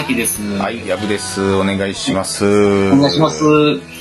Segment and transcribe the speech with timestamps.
[0.00, 0.40] 崎です。
[0.56, 1.42] はい、やぶです。
[1.54, 2.46] お願いします。
[2.46, 3.44] お願いします。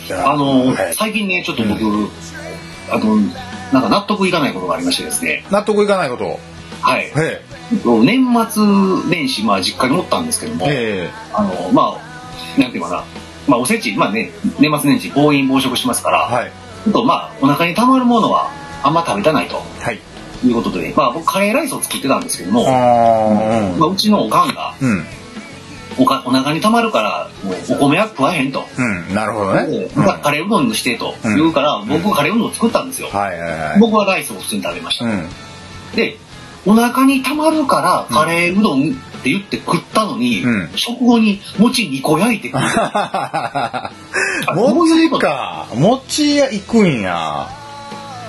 [0.08, 2.10] やあの、はい最近ね、ちょっと僕、
[2.90, 3.18] あの、
[3.74, 5.46] なんか納得いかないことがありましてですね。
[5.52, 6.40] 納得いかないこと。
[6.82, 7.12] はい。
[7.18, 7.42] え
[7.84, 8.64] 年末
[9.10, 13.04] 年始、まあ実家におったんですけども、え、えあの、まあ、なんていうかな、
[13.48, 16.52] まあおせち、まあね、年末年始暴飲暴食しますから、えはい。
[16.86, 18.50] ちょっとまあお腹に溜まるものは
[18.84, 20.00] あんま食べたないとはい。
[20.46, 25.19] いうことで、まあ僕カレーライスを作ってたんですけども、あまあ、うちのおかんがーうん。
[26.00, 28.66] おかお腹に溜まるからもうお米は食わへんと。
[28.78, 29.14] うん。
[29.14, 29.68] なるほどね。
[29.68, 33.10] でうんカレーうどんにしてと言うから、僕カレーうどんを作ったんですよ。
[33.10, 33.80] はいはいはい。
[33.80, 35.06] 僕はライスを普通に食べました。
[35.06, 35.30] うん。
[35.96, 36.18] で、
[36.66, 42.58] お腹に溜まるからカレーうどんって言って食ったのに、うん食後に餅2個焼いて食
[44.56, 44.74] う。
[44.76, 45.68] 餅か。
[45.76, 47.48] 餅屋行くんや。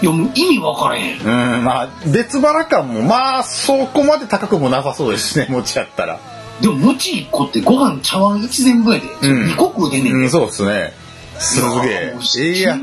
[0.02, 1.20] いや、もう意味分からへん。
[1.20, 6.18] うん、まあ、別腹感も、まあ、そこまで高くもなさそうですしね、餅やったら。
[6.60, 9.28] でも餅1個ってご飯茶碗1膳分やで。
[9.28, 10.18] うん2個食うてんねんで。
[10.20, 10.92] うん、そうっすね。
[11.38, 12.54] すげえ。
[12.54, 12.76] いや、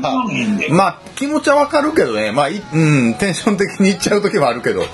[0.70, 2.32] まあ、気持ちはわかるけどね。
[2.32, 4.84] まあ、いうん、テンション的にいっちゃう時もあるけど、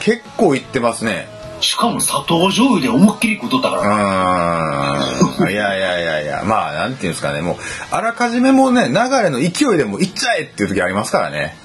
[0.00, 1.28] 結構いってますね。
[1.60, 3.82] しかも砂糖醤油で思いっきり食うとったから。
[3.82, 5.50] うーん。
[5.50, 7.56] いやいやいやいや、まあ、なんていうんですかね、もう、
[7.90, 11.56] あらかじめもうね、流れの勢いでも行っちゃえっていう時ありますからね。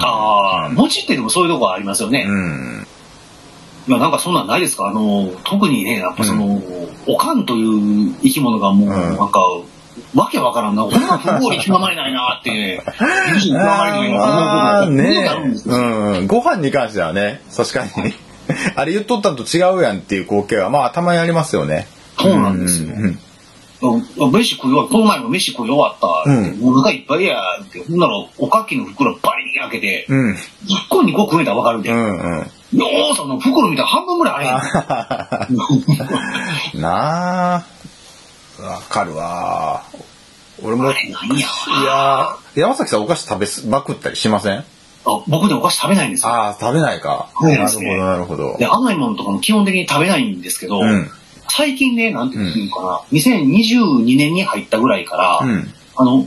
[0.00, 2.26] ああ、餅ってでもそういうとこありますよね。
[2.28, 2.86] うん。
[3.88, 4.86] いや、なんかそんなんないですか？
[4.88, 6.60] あの、特にね、やっぱその、
[7.06, 9.40] おかんという生き物がもう、んなんか、
[10.14, 10.82] わけわからんな。
[10.84, 15.74] こんな不合理極まりないなって、不極まりないなああ、思うことねがあるんですよ。
[15.76, 16.26] うん。
[16.26, 17.90] ご飯に関してはね、確かに。
[18.76, 21.86] あれ言っとったんと違うやんっていう光景は、まあ、たまにありますよね。
[22.18, 22.88] そうなんですよ。
[22.94, 23.18] うんうんうん
[24.32, 24.92] 飯食い終わった。
[24.94, 26.30] この前も飯食い終わったって。
[26.30, 27.78] うんお腹いっぱいやって。
[27.88, 30.32] ほんなら、おかきの袋バリに開けて、うん。
[30.32, 30.36] 1
[30.88, 31.90] 個2個食えたらわかるで。
[31.90, 32.50] ようんうん。
[32.74, 34.50] ーその袋見たら半分ぐらいあれへ
[36.76, 36.76] ん。
[36.82, 37.64] なあ。
[38.62, 39.82] わかるわ。
[40.62, 41.52] 俺も、いあれなんやわ
[41.84, 44.58] やー山崎さんお菓子食べまくったりしません？
[44.58, 44.64] あ
[45.28, 46.32] 僕ね、お菓子食べないんですよ。
[46.32, 47.28] ああ、食べないか。
[47.34, 48.66] 食べないですねなるほど、なるほどで、。
[48.66, 51.10] 甘いものとかも基本的に食べないんですけど、うん。
[51.48, 55.72] 最近ね、なんていうのかな、2022年に入ったぐらいから、うん。
[55.96, 56.26] あの、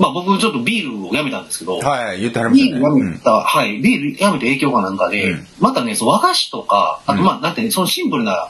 [0.00, 3.04] まあ、僕ちょっとビールをやめたんですけど、はい、言ってはりましビールやたね。
[3.04, 8.48] めた、はい、ビールやめた影響かなんかで、うんまたね、そう和菓子とか、あと、うんまあ、なんてね、そのシンプルな、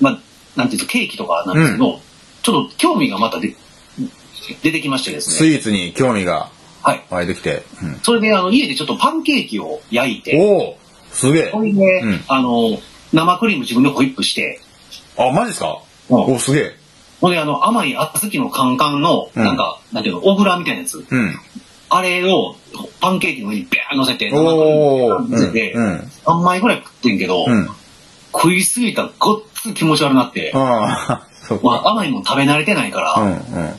[0.00, 0.18] まあ、
[0.54, 1.98] なんていうと、ケーキとかなんですけど、
[2.42, 3.54] ちょっと興味がまたで
[4.62, 5.36] 出てきましてですね。
[5.36, 6.50] スイーツに興味が
[6.82, 7.04] はい。
[7.10, 7.62] 湧いてきて。
[7.82, 10.78] うんそれで、あの、家でちょっとパンケーキを焼いて、おお
[11.12, 11.60] すげえそ。
[11.60, 12.78] れで、うんあの、
[13.12, 14.60] 生クリーム自分でホイップして、
[15.16, 15.78] あ、マジですか？
[16.10, 16.81] うんおすげえ。
[17.22, 21.06] ほんで、あの、甘い小豆のカンカンの、うんなんか、なんていうの、オブラみたいなやつ。
[21.08, 21.34] うん。
[21.88, 22.56] あれを、
[23.00, 27.68] パンケーキの上にベーン乗せて、乗せて、うんうん3枚ぐらい食ってんけど、うん。
[28.32, 31.26] 食いすぎたらごっつ気持ち悪くなって、あ。
[31.62, 33.74] まあ、甘いもん食べ慣れてないから、いうんうん。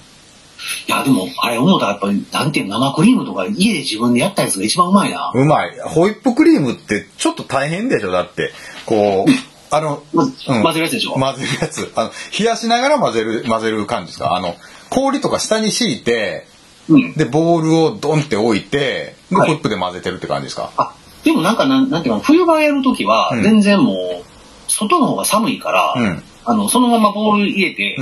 [0.87, 5.31] や、でも、あれ思ったらやっぱり、なんていうの、生クリームとか家で自分でやったやつが一番うまいな。
[5.33, 5.77] うまい。
[5.83, 8.53] ホイップクリームってちょっと大変でしょだって。
[8.85, 11.13] こう、あの、うん混ぜるやつでしょ？
[11.13, 11.91] 混ぜるやつ。
[11.95, 14.35] あの、冷やしながら混ぜる、混ぜる感じですか？
[14.35, 14.55] あの、
[14.89, 16.45] 氷とか下に敷いて、
[16.89, 17.13] うん。
[17.13, 20.71] で、ボールをドンって置いて、で、はいホイップで混ぜてるって感じですか？
[20.77, 24.23] あ、でもなんかなん、なんていうの、冬場やるときはう、ん全然もう、
[24.71, 27.95] 外の方が寒いから、うんあの、そのままボール入れて、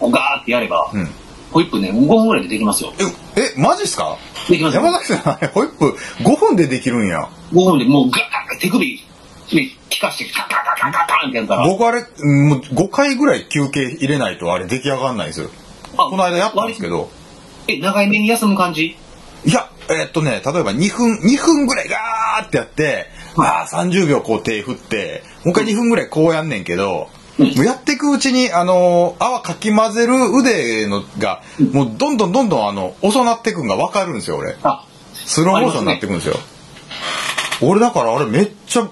[0.00, 0.10] うん。
[0.12, 1.08] ガーってやれば、うん。
[1.50, 2.92] ホイップね、5分ぐらいでできますよ。
[3.36, 4.16] え、え、マジっすか？
[4.48, 4.82] できますよ。
[4.82, 7.28] 山崎さん、ホイップ5分でできるんや。
[7.52, 8.20] 5分でもうガー
[8.56, 9.00] ッ手首、ね、
[9.90, 11.68] 効かしてカンカンカンカンカンってやるから。
[11.68, 15.50] 僕あれ、うんもう5回ぐらい休憩入れないとあれ出来上がんないんですよ。
[15.94, 17.10] あこの間やったんですけど。
[17.68, 18.96] え、長い目に休む感じ？
[19.44, 23.06] いや、えーっとね、例えば2分、2分ぐらいガーってやって、
[23.36, 27.08] まあ30秒こう手振って、もう一回2分ぐらいこうやんねんけど、
[27.38, 31.42] うんもうやっていくうちに、あのー泡かき混ぜる腕のが、
[31.72, 34.56] もうどんどんどんどんあの、遅なっていくんがわかるんですよ、俺。
[34.62, 34.84] あ、
[35.14, 36.36] スローモーションになっていくんですよ。
[37.62, 38.88] 俺だからあれめっちゃ、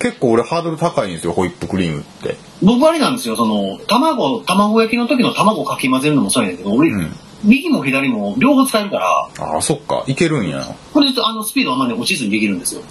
[0.00, 2.36] 結構俺ハードル高いんですよ、ホイップクリームって。
[2.62, 7.12] 僕あれなんですよ、その、卵、卵焼きの時の卵かき混ぜるのもそうやけど、俺、うん
[7.42, 9.06] 右も左も両方使えるから、
[9.46, 10.62] ああ、そっか、いけるんや。
[10.92, 12.82] これあのスピードあんまり落ちずにできるんですよ。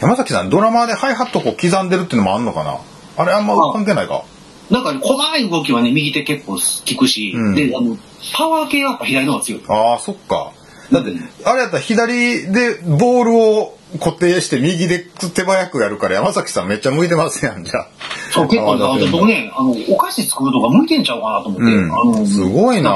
[0.00, 2.78] 山崎さん、ドラマーでハイハットこう刻んでるっていうのもあんのかな？
[3.18, 4.24] あれあんま関係ないか？
[4.70, 7.98] なんかね、細い動きはね、右手結構効くし、うんで、あの、
[8.34, 9.62] パワー系はやっぱ左の方が強い。
[9.68, 10.52] ああ、そっか。
[10.90, 11.12] だって、
[11.44, 15.00] あれやったら左でボールを固定して右で
[15.34, 17.88] 手早くやるから山崎さんめっちゃ向いてますやん、じゃあ。
[18.32, 22.90] そう、結構ね、僕ね、あの、お菓子作るとか向いてんちゃうかなと思って、うんあの、すごいな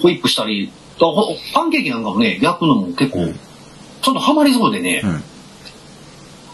[0.00, 0.70] ホイップしたり、
[1.54, 3.40] パンケーキなんかもね、焼くのも結構、うん
[4.00, 5.22] ちょっとハマりそうでね、うん。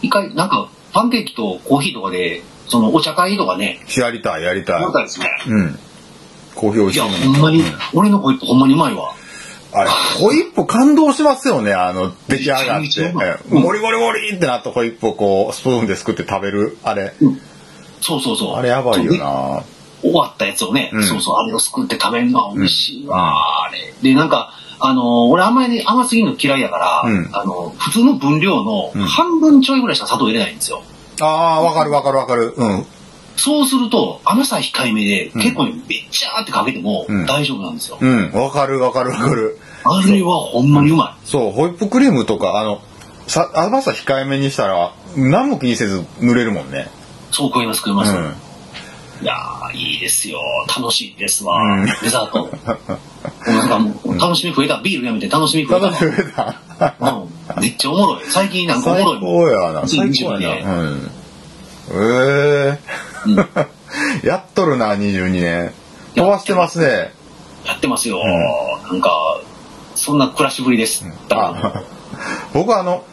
[0.01, 4.87] 一回、なんか、パンケーキとコーヒーとかで、そのお茶会とかね、やりたい、やりたいや。
[4.87, 5.29] りたいですね。
[5.47, 5.79] うん。
[6.55, 7.63] コーヒー美味いや、しいのほんまに、
[7.93, 9.13] 俺のホイップほんまにうまいわ。
[9.75, 9.89] あれ、
[10.19, 13.13] ホイップ感動しますよね、あの、出来上がって。
[13.49, 17.13] モリモリモリってなったホイップをこう、スプーンですくって食べる、あれ。
[18.01, 18.55] そうそうそう。
[18.55, 19.63] あれやばいよな
[20.01, 23.93] 終わったやつをね、うんそうそう、あれをすくって食べるのは美味しいわ、あれ。
[24.01, 30.83] で、なんか、あのー俺あんまり甘すぎるの嫌いやから、うんあの、普通の分量のうん半分ちょいぐらいしか砂糖入れないんですよ。
[31.21, 32.53] ああ、わかるわかるわかる。
[32.55, 32.85] うん。
[33.37, 37.97] そうすると、甘さ控えめで、うん結構ね、べっちゃーってかけてもうん大丈夫なんですよ。
[37.99, 39.59] うん、わかるわかるわかる。
[39.83, 42.81] あれはほんまにうまそう、ホイップクリームとか、あの、
[43.27, 46.89] さ甘さ控えめにしたら、何も気にせず塗れるもんね。
[47.31, 47.33] い。
[47.33, 48.15] そう食います食います。
[48.15, 48.33] うん。
[49.21, 50.39] いやー、いいですよ。
[50.67, 51.57] 楽しいですわ。
[51.79, 52.49] うんデザート。
[53.47, 54.81] なんかもう、楽しみ増えた。
[54.81, 55.91] ビールやめて楽しみ増えたわ。
[55.91, 56.61] 楽しみだ。
[57.57, 57.61] うん。
[57.61, 58.25] めっちゃおもろい。
[58.27, 59.31] 最近なんかお最もろいもん。
[59.45, 59.87] 高やな。
[59.87, 60.81] 最高や22な。
[60.81, 61.11] うん。
[61.91, 62.79] え
[63.27, 63.39] うん
[64.23, 65.73] えやっとるな、22年。
[66.15, 67.11] 飛ばしてますね。
[67.65, 68.21] やってますよ。
[68.89, 69.41] なんか、
[69.95, 71.05] そんな暮らしぶりです。
[72.53, 73.03] 僕はあの、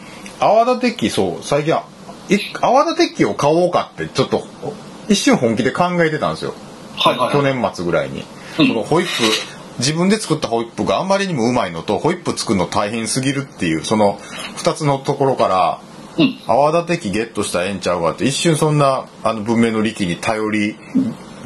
[0.40, 1.84] 泡立て器、そう、最近は、
[2.28, 4.44] い泡立て器を買おうかって、ちょっと、
[5.08, 6.54] 一瞬本気で考えてたんですよ。
[6.96, 7.36] はいはいはい。
[7.36, 8.20] 去年末ぐらいに。
[8.20, 8.24] うん
[8.56, 9.12] そのホイップ、
[9.78, 14.18] 自分で作ったホイップがあんまりにもうまいのと、ホイップ作るの大変すぎるっていう、その
[14.56, 15.78] 二つのところから、
[16.18, 16.38] うん。
[16.46, 20.76] 泡立て器ゲットしたらええんちゃうかって、一瞬そんな、あの文明の利器に頼り、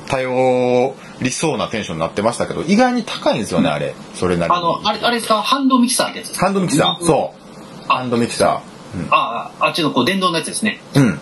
[0.08, 3.94] 頼りそうなテンションになってましたけど、意外に高いんですよね、あれ。
[4.14, 4.56] それなりに。
[4.56, 5.42] あの、あれ、あれですか？
[5.42, 6.46] ハンドミキサーってやつですか？
[6.46, 7.04] ハンドミキサー。
[7.04, 7.84] そう。
[7.88, 8.62] あハンドミキサ
[9.10, 10.80] ああ、あっちのこう電動のやつですね。
[10.94, 11.00] ー。
[11.00, 11.20] うん。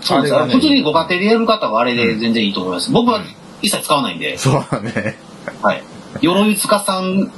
[0.00, 0.34] そうです。
[0.34, 2.92] ね普通にご家庭でやる方はあれで全然いいと思います。
[2.92, 3.20] 僕は
[3.62, 5.16] 一切使わないんで、そうだね。
[5.62, 5.82] はい。
[6.22, 7.30] 鎧塚さん、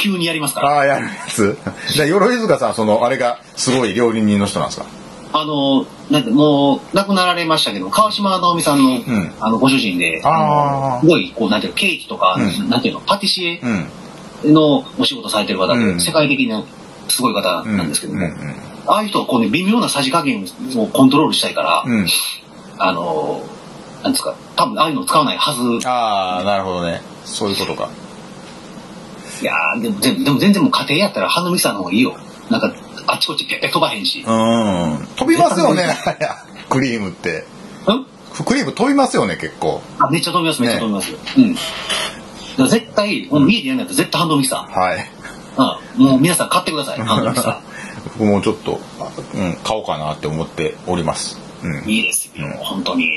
[0.00, 0.68] 急にやりますから。
[0.76, 1.58] ああ、やるやつ。
[1.92, 4.86] じゃあ、鎧塚さん、その、あれが、すごい料理人の人なんですか？
[5.32, 13.60] あの、なんて、もう、亡くなられましたけど、川島直美さんの、んあの、ご主人で、すごい、こう、なんていうの、ケーキとか、うんなんていうの、パティシエ
[14.42, 14.54] うん。
[14.54, 16.62] のお仕事されてる方で、うん世界的な
[17.08, 17.76] すごい方うん。
[17.76, 18.26] なんですけども、
[18.86, 20.44] ああいう人はこうね、微妙なさじ加減
[20.76, 22.06] をコントロールしたいから、うん。
[22.78, 23.40] あの、
[24.02, 25.86] なんですか、多分ああいうの使わないはず。
[25.88, 27.02] ああ、なるほどね。
[27.24, 27.88] そういうことか。
[29.40, 32.16] いやーでも全でも全然もう家庭やったらハンドミキサーの方がいいよ。
[32.50, 32.72] なんか、
[33.06, 34.20] あっちこっちペッペ飛ばへんし。
[34.26, 35.06] うん。
[35.16, 35.84] 飛びますよね、
[36.68, 37.44] クリームって。
[37.86, 38.06] うん？
[38.44, 39.80] クリーム飛びますよね、結構。
[39.98, 41.12] あめっちゃ飛びます、めっちゃ飛びます。
[41.36, 41.54] うん。
[41.54, 44.98] だから絶対、もう家でやるんだったら絶対ハンドミキサはい。
[45.56, 45.76] ー。
[45.98, 46.04] うん。
[46.10, 47.60] もう皆さん買ってください、ハンドミキサ
[48.18, 51.38] 僕もちょっと、あうん、買おうかなって思っております。
[51.62, 51.90] うんー。。
[51.90, 53.08] いいですようん、本当に。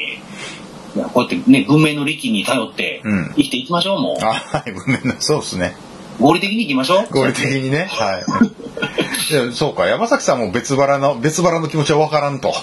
[0.96, 4.24] こうやってね、文明の利器に頼ってうん生きていきましょう、もう。
[4.24, 5.76] あはい、ごめんなそうですね。
[6.20, 7.08] 合理的にいきましょう。
[7.12, 7.88] 合理的にね。
[7.92, 9.54] はい。
[9.54, 12.54] そうか、山崎さんも別腹の、別腹の気持ちはわからんと。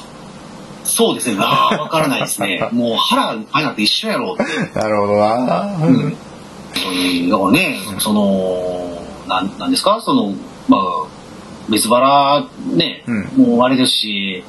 [0.84, 1.36] そうですね。
[1.40, 2.68] ああ、わからないですね。
[2.72, 4.78] もう腹いっぱいになって一緒やろうって。
[4.78, 5.64] なるほどな。
[5.64, 5.96] うん。
[5.96, 6.16] 本
[6.84, 10.00] 当にだからね、その、なん、なんですか？
[10.04, 10.32] その、
[10.68, 11.06] まあ、
[11.68, 13.24] 別腹ね、うん
[13.56, 14.44] もうあれですし、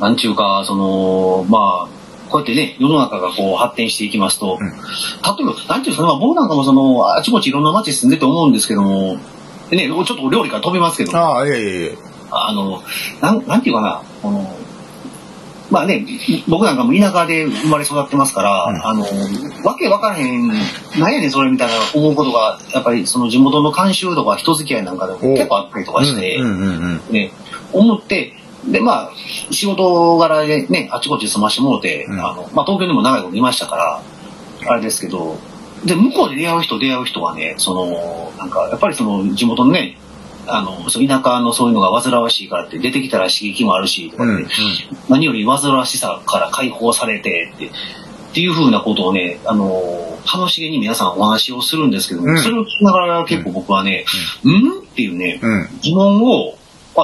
[0.00, 1.97] なんちゅうか、その、まあ、
[2.30, 4.66] こうやってね、世の中がこう発展していきますと、うん。
[4.68, 9.18] 例えば、なんていうんですかね、まあ僕なんかもその、あちこちいろんな街住んでて思うんですけども、
[9.70, 11.90] でね、ちょっと料理から飛びますけど、ああ、いやいやいや。
[12.30, 12.82] あの、
[13.20, 14.58] なん、なんていうかな、この、
[15.70, 16.06] まあね、
[16.48, 18.86] 僕なんかも田舎で生まれ育ってますから、うん。
[18.86, 19.04] あの、
[19.64, 20.54] わけわからへん、な
[21.08, 26.42] んやねんそれみたいな思うことが、やっぱりその地元の慣習とか人付き合いなんかでも結構あったりとかして、
[27.10, 27.32] ね、
[27.72, 28.32] 思って、
[28.72, 29.10] で、まあ、
[29.50, 32.20] 仕事柄でね、あちこち住ましてもろて、うん。
[32.20, 34.02] あの、まあ東京にも長いこといましたから、
[34.70, 35.38] あれですけど、
[35.84, 39.96] で、向こうで出会う人出会う人はね、その、なんか、やっぱりその地元のね、
[40.46, 44.34] あの、そう田舎のそういうのが煩わしいからって出てきたら刺激もあるし、とかうん。
[44.36, 44.48] って、うん
[45.08, 47.70] 何より煩わしさから解放されてって、っ
[48.34, 52.38] ていうふうなことをね、あの、楽しげに皆さんお話をするんですけども、うん。
[52.38, 54.04] それを聞きながら結構僕はね、
[54.44, 54.78] うん？
[54.80, 55.68] っていうね、うん。
[55.80, 56.54] 疑問を、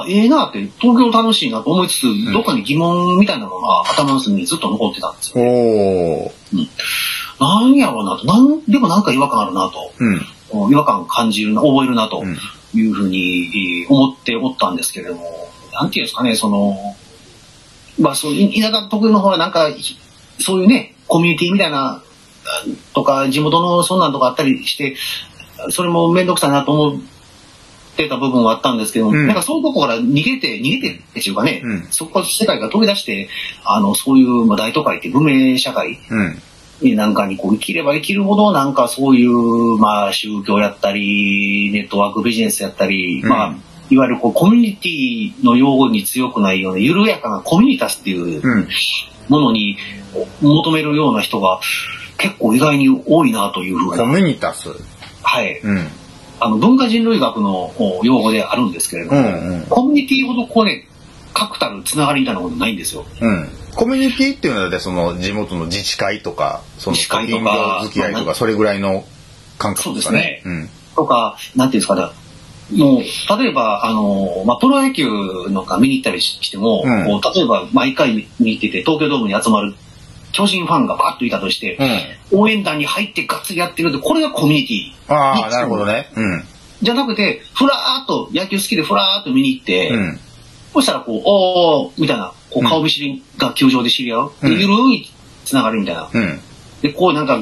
[0.01, 5.43] あ、ええなって、東京楽しいなと思いつつ、んどっかに疑問みたいなのが頭の隅にずっと残ってたんですよ。
[5.43, 6.31] おー。
[7.39, 10.71] なんやろうなと、なんでもなんか違和感あるなと、うん。
[10.71, 12.37] 違和感感じるな、覚えるなとうん
[12.77, 16.95] いうふうにえー思っておったんですけれども、なんていうんですかね、その、
[17.99, 19.69] まあそういう、田舎特有の方はなんか、
[20.39, 22.03] そういうね、コミュニティみたいな、あ
[22.93, 24.95] とか、地元のそんなんとかあったりして、
[25.69, 26.99] それもめんどくさいなと思
[27.95, 33.29] ってた部分はあったんですけども、うんなんかそういうとこから逃げて、逃げてっていうかね、うんそこ世界が飛び出して、
[33.63, 36.95] あの、そういう、まあ、大都会って文明社会うん。
[36.97, 43.55] なんかにこう生きれば生きるほど、なんかそういう、まあ宗教やったり、ネットワークビジネスやったり、うんまあ、
[43.89, 48.67] いわゆるこうコミュニティの用語に強くないような緩やかなコミュニタスっていううん。
[49.29, 49.77] ものに
[50.41, 51.61] 求めるような人が
[52.17, 54.03] 結構意外に多いなというふうな。
[54.03, 54.69] コミュニタス？
[55.23, 55.59] はい。
[55.61, 55.87] うん。
[56.45, 60.87] あの、文化人類学のお用語であるんですけれども、うんうんコミュニティほどこうね、
[61.33, 63.05] 確たるつながりみたいなことないんですよ。
[63.19, 63.49] うん。
[63.75, 69.03] コミュニティっていうのはでその地元の自治会とか、その近か所付き合いとか、それぐらいの
[69.57, 70.43] 感覚ですかね。
[70.45, 70.69] うん。
[70.95, 72.11] とか、なんていうんですかね、
[72.71, 73.01] もう、
[73.39, 75.07] 例えば、あの、まあ、プロ野球
[75.49, 79.75] のが見に行ったりしても、うん例えば毎回見に行ってて、東京ドームに集まる
[80.35, 81.79] 巨人ファンがバッといたとして、
[82.33, 85.13] 応援団に入ってがっつりやってるって、これがコミュニティ。
[85.15, 86.11] ああ、なるほどね。
[86.13, 86.43] うん。
[86.81, 90.19] じゃなくて、ふらーっと、野球好きでふらーっと見に行って、うん。
[90.73, 94.31] そしたらこう、おー、みたいな、こう顔見知りが球場で知り合う。
[94.41, 95.09] でうんゆるい
[95.45, 96.09] つながりみたいな。
[96.13, 96.39] うん。
[96.81, 97.39] で、こうなんか、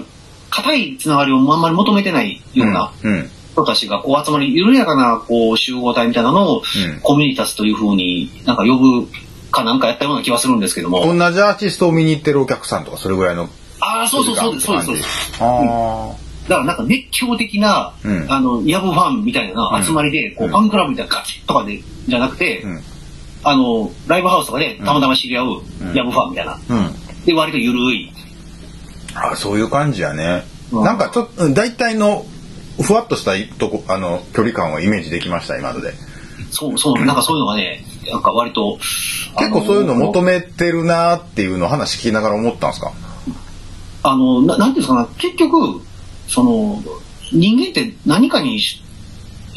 [0.52, 3.30] 硬いつながりをあんまり求めてないようなうん。
[3.54, 9.08] 人たちがこう集まり、緩やかなこう集合体みたいなのを、うんコミュニタスというふうになんか呼ぶ
[9.54, 11.06] かなんかやったような気はするんですけども。
[11.06, 15.38] 同じアーティストを見に行ってるお客さんとか、それぐらいのああ、そうそうそうです、そうです、そうです。
[15.40, 16.12] あ
[16.50, 22.68] だからなんか熱狂的な、うんあの、ヤブファンみたいなうん集まりで、こう、うんファンクラブみたいなガチッとかで、じゃなくて、あ。
[22.68, 22.82] うん。
[23.46, 25.48] あの、ライブハウスとかでたまたま知り合う
[25.82, 26.60] うんヤブファンみたいな。
[26.70, 27.26] うん。
[27.26, 28.12] で、割と緩い。
[29.16, 30.46] あそういう感じやね。
[30.72, 32.26] うんなんかちょっと、大体の、
[32.82, 35.94] ふわっとしたとこ、あの、距離感をイメージできました、今ので。
[36.54, 38.78] そう、そう、なんかそういうのがね、なんか割と、
[39.38, 42.92] 結構そういうの求めめてるなっていうのを話聞きながら思ったんですか？
[44.04, 45.82] あの、ななんていうんですかな、結局、
[46.28, 46.82] その、
[47.32, 48.82] 人間って何かにし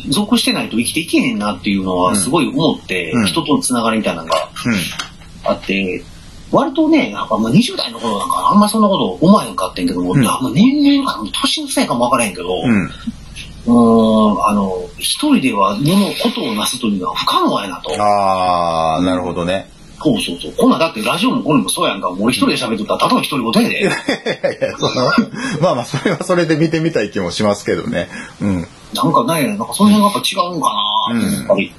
[0.08, 5.50] 属してないと生きていけへんなっていうのはすごい思って、うん人とのつながりみたいなのがうん。
[5.50, 6.02] あって、
[6.52, 10.22] 割とね、なんかまあ20代の頃なんかあんまりそんなこと思わへんかってんけども、うん
[10.54, 12.90] 年々か、年のせいかもわからへんけど、ううん。
[13.70, 18.02] ーん、あの、一人では物事をなすというのは不可能やなと。
[18.02, 19.70] ああ、なるほどね。
[20.02, 20.52] そうそうそう。
[20.56, 22.10] こんなんだってラジオもこれもそうやんか。
[22.10, 23.80] もう俺一人で喋っとったらただの一人ごとやで。
[23.80, 23.92] いやい
[24.60, 25.10] や、その、
[25.60, 28.08] まあまあ、それはそれで見てみたい気もしますけどね。
[28.40, 28.66] うん。
[28.94, 30.74] なんかね、なんかその辺がやっぱ違うんか
[31.08, 31.72] な、うんやっぱり。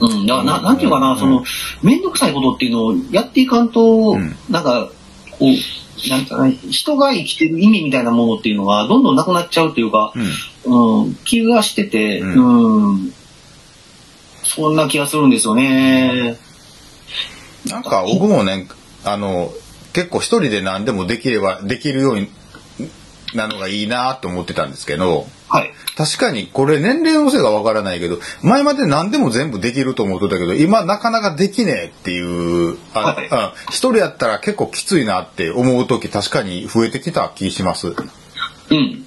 [0.00, 1.44] うん、だからな、なんていうかな、うんその、
[1.82, 4.88] めんどくさいことっていうのをやっていかんと、んなんか、
[5.32, 10.26] こう、なんかな、人が生きてる意味みたいなものっていうのがどんどんなくなっちゃうというか、うん。
[10.64, 13.12] うん、気がしてて、ううん、
[14.42, 16.36] そんな気がするんですよね。
[17.66, 18.68] なんか僕もね、
[19.04, 19.52] あの、
[19.92, 22.30] 結構一人で何でもできれば、できるように
[23.34, 25.72] なのがいいなと思ってたんですけど、はい。
[25.96, 37.88] 確かにこれ年齢のせいがわからないけど、前まで何でも全部できると思ってたけど、今なかなかできねえっていう、あはいあ一人やったら結構きついなって思う時確かに増えてきた気します。
[37.88, 39.04] うん。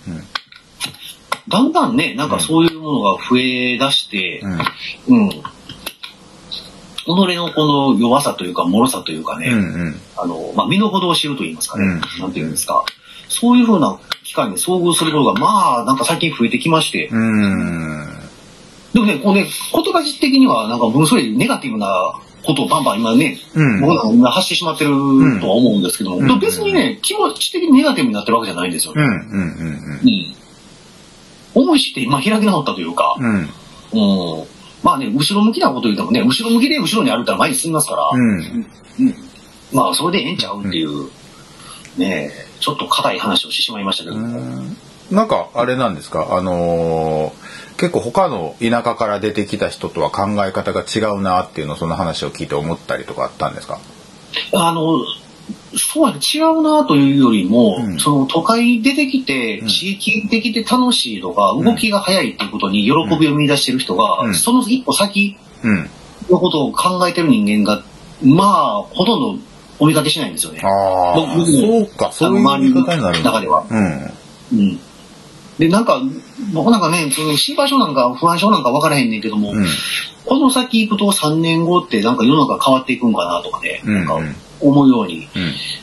[1.52, 4.42] だんだんね、なんかそういうものが増え出して、
[5.08, 5.26] うん。
[5.26, 5.30] うん。
[5.30, 5.42] 己
[7.06, 9.96] のこの弱さというか、脆さというかね、うんうん。
[10.18, 12.84] あの、まあ、身の程を知ると言いますかね、うんなんていうんですか。
[13.28, 18.08] そういうふうな機会に遭遇することが、まあ、なんか最近増えてきまして、うん。
[18.94, 21.88] でもね、こうね、言葉的には、なんか、ものすごいネガティブな
[22.44, 24.92] ことをバンバン今ね、うん僕なんか今発してしまってる
[25.40, 29.02] とは思うんですけども、うん別にね、気持ち的にネガティブになってるわけじゃないんですよね。
[29.02, 30.41] うんうんうん。
[31.54, 33.36] 思い知って今開き直ったというか、うんうん。
[33.36, 34.40] うん。
[34.40, 34.48] うん。
[34.84, 38.66] まあね、後ろ向きなこと言ってもね、後ろ向きで後ろに歩いたら前に進みますから、うん。
[39.72, 41.06] まあ、それでええんちゃうっていう、
[41.98, 44.64] ねえ、ちょっと硬い話をしてしまいましたけども。
[45.12, 46.38] なんかあれなんですか？
[46.38, 53.80] あのー結構他の田舎から出てきた人とは考え方が違うなっていうのをその話を聞いて思ったりとかあったんですか？
[54.54, 55.00] あの、
[55.78, 65.90] そうやね、違うなというよりも、うんその都会に出てきて、うん地域的で楽しいとか、動きが早いっていうことに喜びを見出してる人が、うんその一歩先うん。
[66.30, 67.84] のことを考えてる人間が、
[68.24, 69.44] まあ、ほとんど
[69.80, 70.62] お見かけしないんですよね。
[70.64, 73.24] ああ、そうか、そういう言い方になる。
[73.24, 73.66] 中では。
[73.70, 74.60] うん。
[74.60, 74.80] うん。
[75.58, 76.02] で、なんか、
[76.54, 79.66] 僕なんかね、その心配性なんか不安症なんか分からへんねんけども、うん。
[80.26, 84.20] この先行くと3年後ってなんか世の中変わっていくんかなとかね、うんなんか
[84.62, 85.28] 思うように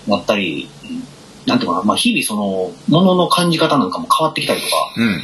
[0.07, 0.13] うん。
[0.13, 0.69] なったり、
[1.47, 5.23] なんていうかな、まあ日々その、ものの感じ方なんかも変わってきたりとかうん。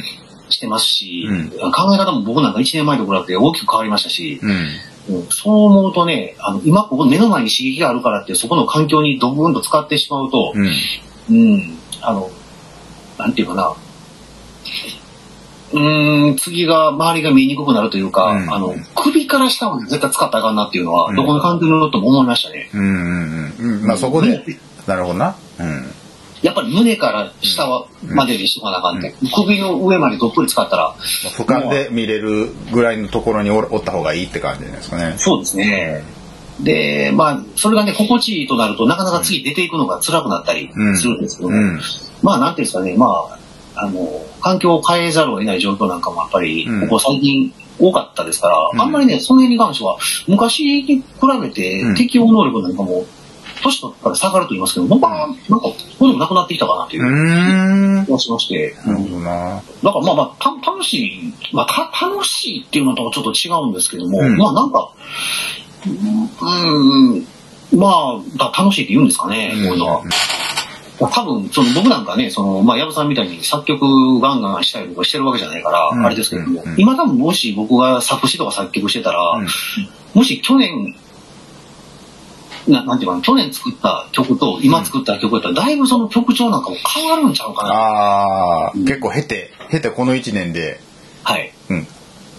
[0.49, 4.51] してますし、うん考え方も僕なんか1年前と比べて大きく変わりましたし、うん。
[4.51, 4.67] うん
[5.29, 10.69] そう思うとね、あの、今ここ目の前に刺激があるからってそこの環境にドブンと使ってしまうと、うん。
[11.29, 12.29] うん、あの、
[13.17, 13.75] なんていうかな、
[15.73, 22.69] うーん、次が周りが見えにくくなるというか、うんあの、首から下は絶対使ったらあかんなっていうのは、うんどこの環境によっても思いましたね。
[22.73, 22.81] うん。
[22.81, 22.87] うん。
[22.87, 23.44] うん。
[23.59, 24.43] まあそこで、
[24.87, 25.35] なるほどな。
[25.59, 25.91] うん。
[26.41, 30.95] やっぱり胸から下は、までにしとかなあかんって、首の上までどっぷり使ったら、
[31.35, 35.15] 俯瞰で見れるぐらいのところにおおった方がいいって感じじゃないですかね。
[35.17, 36.03] そうですね。
[36.59, 41.79] で、まあ、それがね、心地いいとなると、なかなか次出ていくのが辛くなったりするんですけども、うん。
[42.21, 43.39] まあ、なんていうんですかね、まあ、
[43.75, 48.81] あの、環境を変えざるを得ない状況なんかもやっぱりうん、ここ最近多かったですから、うん。
[48.81, 49.97] あんまりね、その辺に関しては、
[50.27, 51.03] 昔に比
[51.41, 51.95] べてうん。
[51.95, 53.05] 適応能力なんかも、
[53.65, 55.37] 年取ったら下がると言いますけど、僕は、なんか、
[55.97, 59.61] そうでもなくなってきたかなという気がしまして、なるほどな。
[59.83, 64.37] だからまあまあ、た楽しい、まあ、た楽しいっていうのとはちょっと違うんですけども、うん。
[64.37, 64.89] まあなんか、
[65.85, 65.89] う
[66.45, 67.27] ん、うん
[67.73, 70.03] まあ、だ楽しいって言うんですかね、こういうのは。
[70.99, 76.05] 多分、その僕なんかね、その、まあ、矢部さんみたいに作曲ガンガンしたりとかしてるわけじゃないから、うん。
[76.05, 76.75] あれですけども、うん。
[76.77, 79.47] 今多分もし僕が作詞とか作曲してたら、うん。
[80.13, 80.95] もし去年、
[82.67, 87.73] ななんていうかな、去年作った曲と今作った曲やったら、だいぶその曲調なんかも変わるんちゃうかな。
[87.73, 90.79] ああ、うん結構経て経てこの1年で、
[91.23, 91.51] はい。
[91.69, 91.87] うん、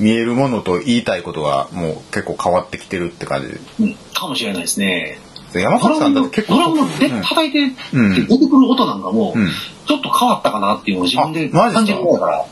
[0.01, 5.19] 見えるものと言いたいことがもう結構変わってきてるって感じでうん、かもしれないですね。
[5.55, 7.59] 山崎さんだって結構ドラムのでうん叩いて
[7.93, 9.49] うん出てくる音なんかもうん、
[9.87, 12.47] ちょっと変わったかなっていうのを自分で感じるから。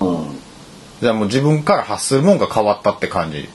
[0.00, 0.40] うん。
[1.00, 3.48] じゃあもう自分から発するもんが変わったって感じ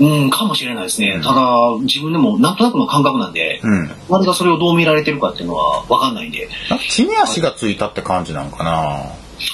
[0.00, 1.14] うん、かもしれないですね。
[1.16, 1.22] うん。
[1.22, 3.90] ただ、自分でもなんとなくの感覚なんで、うん。
[4.08, 8.72] 周りがそれをどう見られてるかっていうのはわかんないんで、なんか地に足がついたって感じなんかな。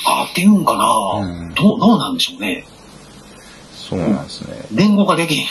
[0.07, 0.87] あっていうんかな、
[1.21, 1.55] うん。
[1.55, 2.65] どう、どうなんでしょうね。
[3.75, 4.67] そうなんですね。
[4.73, 5.47] 言語ができへん。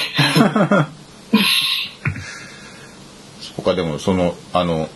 [3.41, 4.87] そっかでもそのあの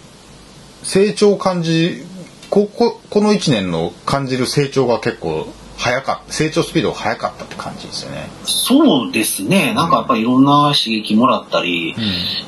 [0.84, 2.06] 成長を感じ
[2.50, 5.48] こここの1年の感じる成長が結構
[5.84, 9.74] 早かった成長スピードが速かったって感じですよねそうですね。
[9.74, 11.94] なんかやっぱりいろんな刺激もらったり、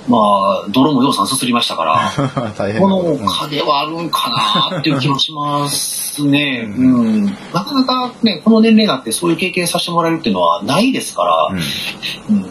[0.07, 2.11] まあ、泥もようさんすすりましたから、
[2.57, 4.29] 大変この課ではあるんか
[4.71, 6.65] なっていう気もしますね。
[6.77, 7.25] ううん。
[7.25, 12.43] なかなかね、この年齢になってそういう経験させてもらえるっていうのはないですから、うんうん。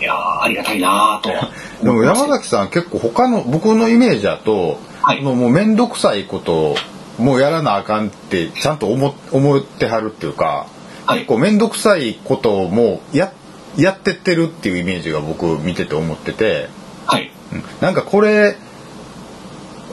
[0.00, 1.30] いやーありがたいなと。
[1.84, 6.76] でも山崎さん結構他の僕のイメージだと、はいもうもう面倒くさいこと
[7.18, 10.66] もうやらなあかんってちゃんと思思ってはるっていうか、
[11.06, 13.30] はい結構面倒くさいことをもうや
[13.76, 16.68] やってってるっていうイメージが僕見てて思ってて、
[17.06, 17.30] はい。
[17.52, 18.56] うんなんかこれ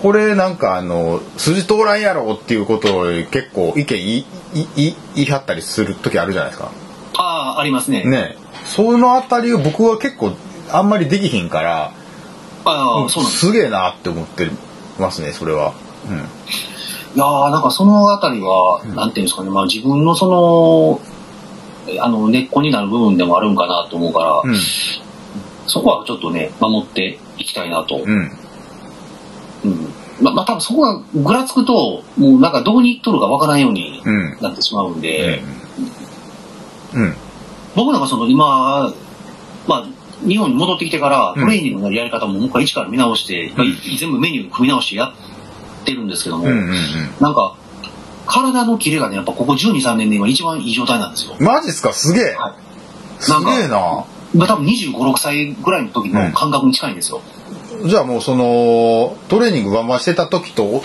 [0.01, 6.71] これなんかあの筋通らんやろっていうことを結構意見言い言い言い張ったりする時あるじゃないですか。
[7.17, 8.03] ああ、ありますね。
[8.05, 10.31] ねそのあたりを僕は結構
[10.71, 11.93] あんまりできひんから。
[12.63, 13.31] ああ、そうなん。
[13.31, 14.49] すげえなって思って
[14.97, 15.73] ますねそれは。
[16.09, 16.25] うん
[17.13, 21.01] いやーなんかそのあたりは、なんていうんですかね、まあ自分のその、
[21.99, 24.55] あの、根っこになる部分でもあるんかなと思うから、うん。
[25.67, 27.97] そこはちょっとね、守っていきたいなと。
[27.97, 28.31] うん。
[29.65, 29.93] うん。
[30.21, 34.37] ま、まあ多分そこがぐらつくと、もうなんかどこに行っとるかわからんようにうん。
[34.41, 35.41] なってしまうんで、
[36.93, 37.15] うん。
[37.75, 38.93] 僕なんかその今、
[39.67, 39.85] まあ、
[40.27, 41.41] 日本に戻ってきてから、うん。
[41.41, 43.67] トレーニングのやり方ももう一回一から見直して、まあ
[43.99, 45.13] 全部メニュー組み直してやっ
[45.81, 46.73] てるんですけども、うんうんうん。
[47.19, 47.55] なんか、
[48.27, 51.35] 体のキレがね、やっぱここ12、3年で今一番いい状態なんですよ。
[51.39, 51.91] マジっすか？
[51.91, 52.53] すげえ、はい。
[53.19, 54.05] すげえな。
[54.33, 57.21] まあ多分25、6歳ぐらいの時の感覚に近いんですよ。
[57.85, 60.83] じゃあもうそのトレーニングバンバンしてた時と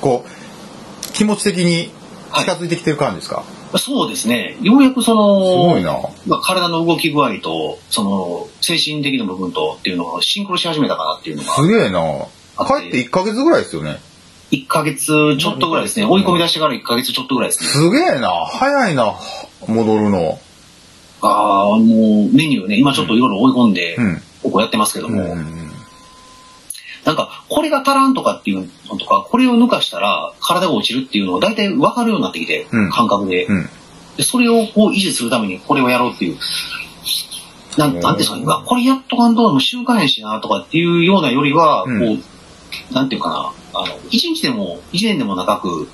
[0.00, 1.90] こう気持ち的に
[2.34, 3.44] 近づいてきてる感じですか、
[3.78, 4.56] そうですね。
[4.60, 5.98] ようやくその、すごいな。
[6.26, 12.00] まあ、体の動き具合と、その、精神的な部分とっていうのがシンクロし始めたかなっていうのが、すげえな。
[12.56, 13.98] 帰って1ヶ月ぐらいですよね
[14.50, 16.06] 1ヶ月ちょっとぐらいですね。
[16.06, 17.68] 追い込み出してから1ヶ月ちょっとぐらいですね。
[17.68, 18.30] すげえな。
[18.46, 19.14] 早いな。
[19.66, 20.38] 戻るの。
[21.22, 21.80] ああ、もう
[22.34, 24.22] メニューね、今ちょっといろいろ追い込んで、うん。
[24.42, 25.70] ここやってますけども、うん
[27.04, 32.90] なんか、これが足らんとかっていうのとか、これを抜かしたら体が落ちるっていうのを大体分かるようになってきて、うん。
[32.90, 33.44] 感覚で。
[33.44, 33.68] うん。
[34.16, 36.38] で、それをこう維持するためにこれをやろうっていう。
[37.76, 42.18] なんなんていうんですかね、これやっとかんともう習慣やしなとかっていうようなよりは、うん。
[42.18, 42.22] こ
[42.90, 45.88] う、なんていうかな、あの、一日でも、一年でも長く、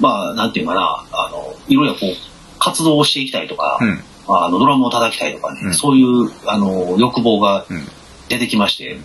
[0.00, 2.14] まあ、なんていうかな、あの、いろいろこう、
[2.58, 4.00] 活動をしていきたいとか、うん。
[4.28, 5.74] あの、ドラムを叩きたいとかね、うん。
[5.74, 7.88] そういう、あの、欲望がうん。
[8.28, 8.98] 出てきまして、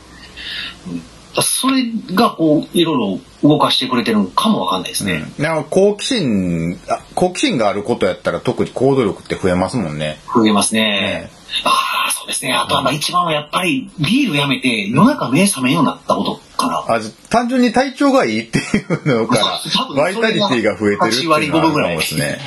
[0.88, 1.02] うん。
[1.36, 5.26] だそれがこう、いろいろ動かしてくれてるのかもわかんないですね。
[5.38, 10.20] なんか好奇心あ好奇心があることやったら特に行動力って増えますもんね。
[10.34, 10.82] 増えますね。
[10.82, 11.32] ね。
[11.64, 12.54] ああ、そうですね。
[12.54, 16.96] あとはまあ一番はやっぱりビールやめて夜中目覚めんようになったことかな。
[16.96, 19.60] あじ単純に体調がいいっていうのから
[19.96, 22.40] バイタリティが増えてるっていうのはあるかもですね、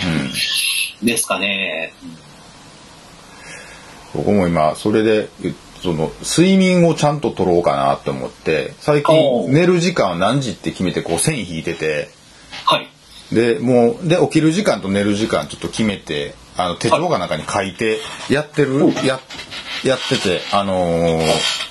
[1.02, 1.92] ですかね。
[4.14, 5.28] うん、僕も今それで
[5.82, 12.10] その睡眠をちゃんと取ろうかなって思って最近寝る時間は何時って決めてこう線引いてて
[12.64, 12.88] はい。
[13.32, 17.98] でもうで起きる時間と寝る時間ちょっと決めてあの手帳かなんかに書いて
[18.30, 19.20] やってる、や
[19.84, 21.66] やっててあのー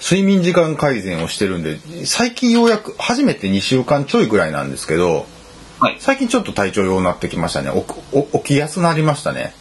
[0.00, 5.26] 睡眠時間改善をしてるんで、最近ようやく、初めて2週間ちょいぐらいなんですけど、
[5.80, 5.96] はい。
[6.00, 7.70] 最近ちょっと体調良くなってきましたね。
[7.70, 7.84] お
[8.18, 9.52] お起きやすくなりましたね。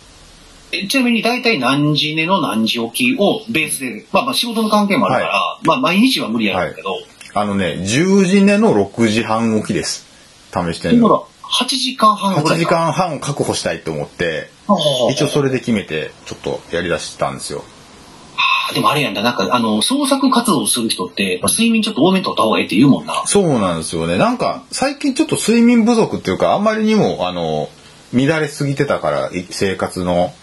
[0.72, 6.96] えちなみに大体何時寝の何時起きをベースで、まあまあ仕事の関係もあるから、まあ毎日は無理やるけど、
[7.34, 10.08] あのね、10時寝の6時半起きです。
[10.54, 11.28] 試してるの。
[11.50, 12.66] ほら、8時間半ぐら8いか。
[12.66, 14.50] 時間半確保したいと思って、
[15.12, 17.64] 一応それで決めて、ちょっとやり出したんですよ。
[18.70, 23.24] あでもあれやんだ、なんか、あの、創作活動をする人って、睡眠ちょっと多めにとった方がええって言うもんな。
[23.26, 24.18] そうなんですよね。
[24.18, 27.70] なんか、最近ちょっと睡眠不足っていうか、あんまりにも、あの、
[28.14, 30.34] 乱れすぎてたから、い生活の。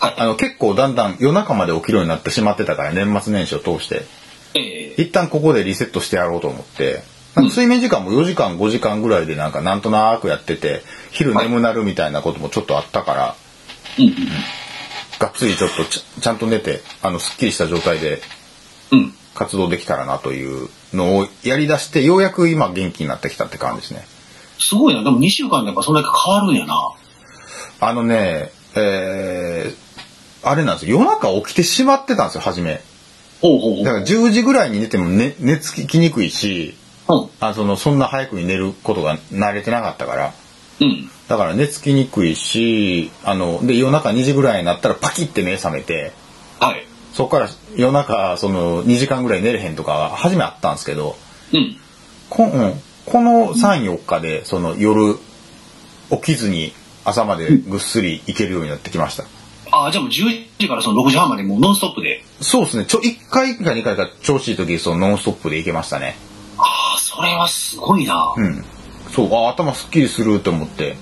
[0.00, 0.14] はい。
[0.16, 4.04] あの、結構だんだん夜中まで起きるようになってしまってたから、年末年始を通して。
[4.54, 7.02] ええ一旦ここでリセットしてやろうと思って、
[7.48, 13.36] 睡眠時間も4時間5時間ぐらいでなんかなんとなくやってて昼眠なるみたいなこともちょっとあったから、
[13.98, 14.14] うんうん。
[15.18, 18.20] がっつりちょっとちゃんと寝てあのすっきりした状態で
[18.92, 19.14] うん。
[19.34, 24.04] 活動できたらなというのをやりだしてようやく今元気になってきたって感じですね。
[24.58, 25.02] すごいな。
[25.02, 26.76] でも2週間でやっぱそんだけ変わるんやな。
[27.80, 32.82] あのね、えー、あれなんですよ夜中起きてしまってたんですよ初め。
[33.40, 33.84] ほうほう。
[33.84, 36.74] だから10時ぐらいに寝ても寝寝つきにくいし
[37.14, 37.28] うん。
[37.40, 40.34] あそのそんな早くに寝ることが慣れてなかったから。
[40.80, 41.10] うん。
[41.28, 46.12] だから寝つきにくいし、あの、で、夜中2時ぐらいになったらパキって目覚めて、
[46.58, 46.86] はい。
[47.12, 51.16] そこから夜中、その2時間ぐらい寝れへんとかが初めあったんですけど、
[51.52, 51.76] うん。
[52.28, 52.74] こ,、うん、
[53.06, 55.16] この3、4日で、その夜
[56.10, 56.72] 起きずに
[57.04, 59.24] 朝までぐっすりいけるようになってきました。
[59.72, 62.24] ああ、じゃあもう10時からその6時半までもうノンストップで。
[62.40, 62.86] そうですね。
[62.86, 66.16] ちょ、1回か2回か調子いい時、そのノンストップでいけましたね。
[66.90, 68.34] ああ、それはすごいな。
[68.36, 68.64] うん。
[69.12, 70.96] そう、あ、頭すっきりすると思って。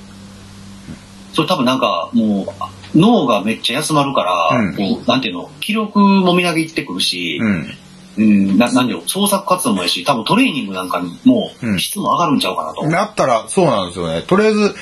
[1.33, 2.47] それ多分なんかも
[2.95, 7.75] う脳がめっちゃ休まるから、うんこうなんていうの記録もみなぎってくるし、うん。
[8.17, 14.75] うん、ななんでよ創作活動もやし多分トレーニングなんかにもうん質も上がるんちゃうかなと、なったらそうなんですよねとりあえず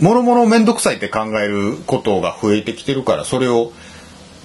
[0.00, 3.72] もろもろ面倒くさいって考えることが増えてきてるからそれを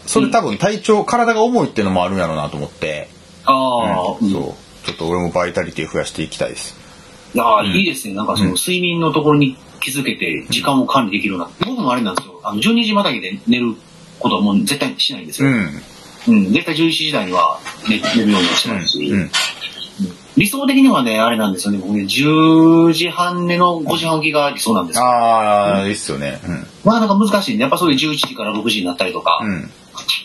[0.05, 3.09] それ多分体調、体が重いっていうのもあるんやろうなと思って、
[3.45, 6.75] ああ、うんそうちょっと俺もバイタリティ増やしていきたいです。
[7.36, 8.15] いやーいいですね。
[8.15, 11.49] なんかその睡眠のところに気づけて時間を管理できるような。
[11.60, 12.39] 僕もあれなんですよ。
[12.43, 13.75] あの12時またぎで寝る
[14.19, 15.82] ことはもう絶対しないんですよ、うん。
[16.28, 16.54] うん。
[16.54, 19.32] 絶対11時台には寝寝るようにはしてますし、うん。
[20.38, 21.78] 理想的にはねあれなんですよね。
[21.78, 25.06] 僕ね10時半寝の5時半起きが理想なんですよ。
[25.06, 26.39] ああいいっすよね。
[26.84, 27.62] まあなんか難しいね。
[27.62, 29.52] やっぱそういう11時から6時になったりとか、うん。
[29.52, 29.71] うん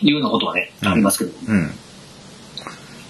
[0.01, 1.31] いうようなことはね、うんありますけど。
[1.47, 1.71] うん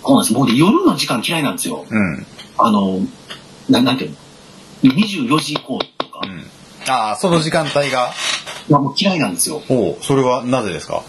[0.06, 0.34] そうなんです。
[0.34, 1.86] 僕ね夜の時間嫌いなんですよ。
[1.90, 2.26] うん。
[2.58, 3.00] あの、
[3.70, 4.12] ななんていう
[4.84, 6.46] の ?24 時以降とか、うん。
[6.92, 8.12] ああその時間帯が？
[8.70, 9.62] いやもう嫌いなんですよ。
[9.70, 11.04] おうそれはなぜですか？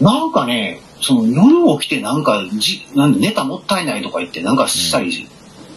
[0.00, 5.12] なんかね、その夜起きてなんかじ、なんで寝たもったいないとか言ってなんかしたり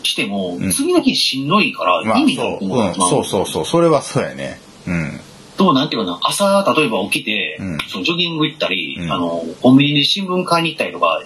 [0.03, 0.71] しても、ん。
[0.71, 2.93] 次の日しんどいからまあ意味ないとそう、うん。
[2.95, 4.59] そうそうそうそれはそうやね。
[4.87, 5.19] うん。
[5.57, 7.77] と、なんていうかな、朝、例えば起きて、うん。
[7.89, 9.11] そのジョギング行ったり、うん。
[9.11, 11.21] あの、コンビニで新聞買いに行ったりとか、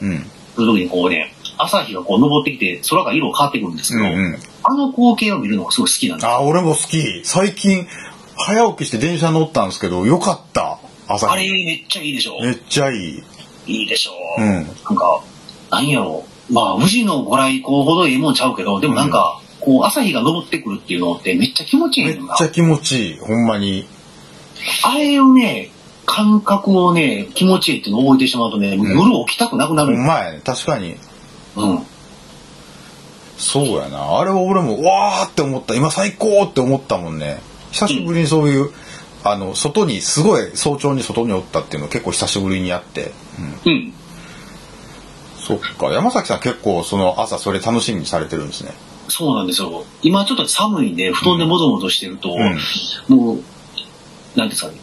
[0.62, 4.38] るときにこうね、朝日がこう昇ってきて空が色変わってくるんですけど、うんうん。
[4.64, 6.28] あの光景を見るのがすごい好きなんです。
[6.28, 7.24] あ俺も好き。
[7.26, 7.88] 最近
[8.36, 10.80] 早起きして電車乗ったんですけどよかった。
[11.08, 12.40] 朝あれ日めっちゃいいでしょ。
[12.42, 13.24] めっちゃいい。
[13.66, 14.12] いいでしょ。
[14.38, 14.46] うん。
[14.46, 15.24] なんか、
[15.72, 16.26] なんやろ。
[16.50, 16.54] う。
[16.54, 23.20] まあ、宇治のご来光ほどいいもんちゃうけど、でもなんか、こう、朝日が昇ってくるっていうのってめっちゃ気持ちいいめっちゃ気持ちいい。
[23.20, 23.88] ほんまに。
[24.84, 25.70] あれをね、
[26.06, 29.96] 感覚をね、気持ちいいっていうのを覚えてしまうとね、夜起きたくなくなる。
[29.96, 30.42] ほんまやね。
[30.44, 30.96] 確かに。
[31.56, 31.80] うん。
[33.38, 34.20] そうやな。
[34.20, 35.76] あれは俺もわーって思った。
[35.76, 37.42] 今最高って思ったもんね。
[37.72, 38.72] 久しぶりにそういう、
[39.24, 43.12] あの外にすごい早朝に外におったっていうの結構久しぶりにやって、
[43.66, 43.94] うん、うん。
[45.38, 45.88] そっか。
[45.88, 48.72] 山崎さん結構その朝それ楽しみにされてるんですね。
[49.10, 49.86] そうなんですよ。
[50.02, 52.34] 今ちょっと寒いんで、布団でもぞもぞしてると、
[53.10, 53.16] うん。
[53.16, 53.44] もう、
[54.36, 54.76] なんですかね。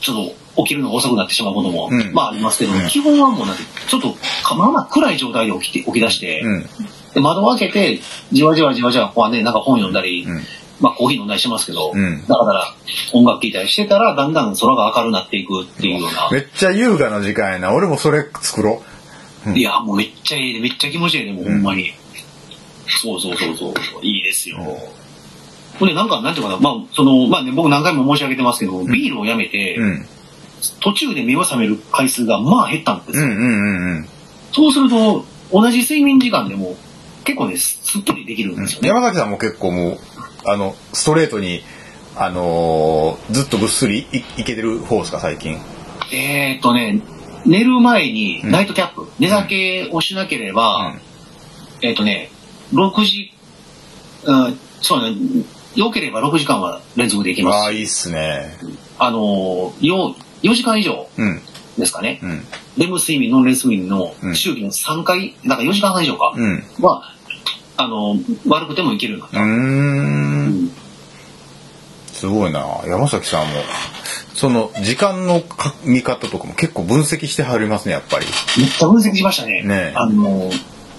[0.00, 0.16] ちょっ
[0.56, 2.12] と起きるのが遅くなってしまうことも、うん。
[2.12, 2.88] まあありますけど、うん。
[2.88, 4.14] 基本はもうなんて、ちょっと、
[4.56, 6.66] まあまあ暗い状態で起きて、起き出して、うん。
[7.14, 8.00] で窓を開けて、
[8.32, 10.42] じわじわじわじわ、こうね、なんか本読んだり、うん。
[10.80, 12.26] まあコーヒー飲んだりしますけど、うん。
[12.26, 12.74] だから
[13.12, 16.28] 音楽聴いたりしてたら、だんだん空が明るくなっていくっていうような。
[16.30, 17.74] めっちゃ優雅な時間やな。
[17.74, 18.82] 俺もそれ作ろ
[19.46, 19.58] う。
[19.58, 21.92] いや、もうめっちゃいいで、めっちゃ気持ちいいで、もうほんまに。
[23.02, 24.58] そうそうそうそう、いいですよ。
[25.78, 30.06] ほんで、なんか、なんていうかな、まあ、その、まあね、僕何回も申し上げてますけど、ビールをやめて、うん。
[30.80, 33.24] 途中で目を覚める回数が、まあ減ったんですよ。
[33.24, 34.08] うんうんうんうん。
[34.52, 36.76] そうすると、同じ睡眠時間でも、
[37.24, 38.88] 結構ね、すっきりできるんですよね。
[38.88, 39.98] 山崎さんも結構もう
[40.46, 41.62] あのストレートに
[42.16, 45.58] あのーずっとぐっすりいいけてる方ですか最近？
[46.12, 47.02] えーっとね、
[47.44, 50.96] 寝る前にナイトキャップ、寝酒をしなければ、
[51.82, 52.30] えっ、とね、
[52.72, 53.32] 6時、
[54.24, 55.16] うん、そうね、
[55.78, 57.56] 良ければ6時間は連続できます。
[57.56, 58.50] ああ、いいっすね。
[58.98, 61.40] あのー、よ4時間以上うん。
[61.78, 62.18] ですかね。
[62.20, 62.44] うん。
[62.76, 66.64] レム睡眠、ノンレム睡眠のうん周期の3回、だから4時間半以上か、うん。
[66.80, 67.14] は、
[67.76, 69.40] あのー、悪くてもいけるようになった。
[69.40, 70.72] うんん
[72.12, 72.66] すごいな。
[72.84, 73.52] 山崎さんも、
[74.34, 78.26] その時間のか見方とかも結構分析してはりますね、やっぱり。
[78.56, 79.62] めっちゃ分析しましたね。
[79.62, 80.50] ねえあの、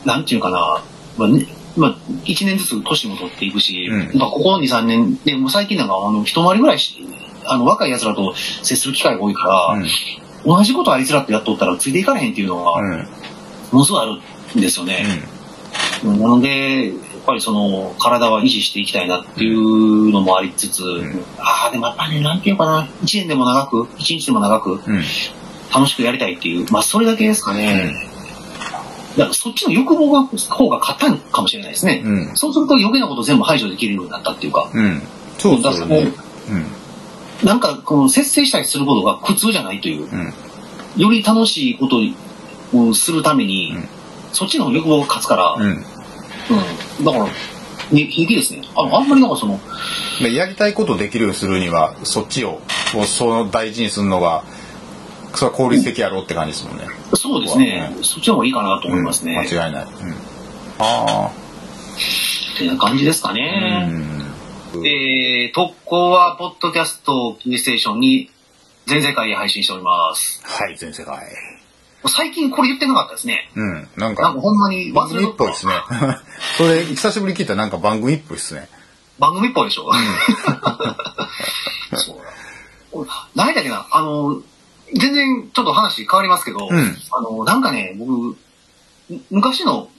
[0.05, 0.81] なんていうかな、
[1.17, 1.45] まあね
[1.79, 6.97] まあ、1年ずつ年も取っていくし、うんまあ、ここ2、3年で、もう最近なんか、あの、一回りぐらいし、
[7.45, 9.81] あの、若い奴らと接する機会が多いから、
[10.45, 12.91] 同じことあいつらってやっとったらついていかれへんっていうのが、うん。
[12.91, 12.97] うん。
[12.99, 14.21] ものすごいある
[14.57, 15.05] んですよね。
[16.03, 25.03] なので、やっぱりその、体は維持していきたいなっていうのもありつつ、んああ、でもやっぱね、なんていうかな、1年でも長く、1日でも長く、うん。
[25.73, 28.08] 楽しくやりたいっていう、まあそれだけですかね。
[29.19, 32.01] だからそっちの欲望が方が勝ったのかもしれないですね。
[32.05, 32.35] うん。
[32.35, 35.01] そうすると余計なこと全部排除できるようになったっていうか、うん。
[35.37, 36.11] そうそうね。
[37.41, 37.47] うん。
[37.47, 40.33] なんかこの節制したりすることが苦痛じゃないという、うん。
[40.97, 42.01] より楽しいこと
[42.73, 43.89] をするために、うん
[44.31, 45.69] そっちの欲望が勝つから、うん。
[45.69, 47.05] うん。
[47.05, 47.31] だから、ね、
[48.05, 48.61] 平気ですね。
[48.75, 49.59] あの、あんまりなんかその、
[50.21, 52.61] でやりたいことできるようにするには、そっちを、
[52.93, 54.43] こうその大事にするのが、
[55.35, 56.85] それは効率的やろうって感じですもんね。
[57.13, 59.33] そうですね、そっちの方がいいかなと思いますね。
[59.33, 59.83] うん間違いない。
[59.83, 60.15] うん。
[60.79, 61.31] あ
[62.55, 63.33] ってな感じですかあ。
[63.33, 63.89] ね。
[64.73, 64.85] うん。
[64.85, 68.29] えー、特攻は、ポッドキャスト、キーステーションに、
[68.85, 70.41] 全世界へ配信しております。
[70.43, 71.27] はい、全世界。
[72.07, 73.51] 最近これ言ってなかったですね。
[73.55, 73.73] うん。
[73.73, 75.73] なんなんかか、ほんまに番忘れとった組っぽいですね。
[76.57, 78.69] それ、久しぶりに聞いたらなんか番組っぽいですね。
[79.19, 79.91] 番組っぽいでしょ。
[81.93, 83.27] そうだ。
[83.35, 84.41] 何だっけな、あの、
[84.93, 86.97] 全然ちょっと話変わりますけど、うん。
[87.11, 88.37] あの、なんかね、僕、む
[89.29, 89.89] 昔の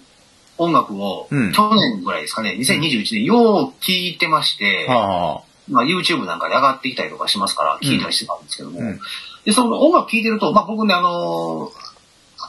[0.58, 1.52] 音楽を、うん。
[1.52, 9.00] 去年ぐらいですかね、2021年、よう聴いてまして、はまあ、YouTube なんかで上がってきたりとかしますから、聞いたりしてたんですけども、うん。
[9.44, 11.70] で、その音楽聴いてると、まあ僕ね、あの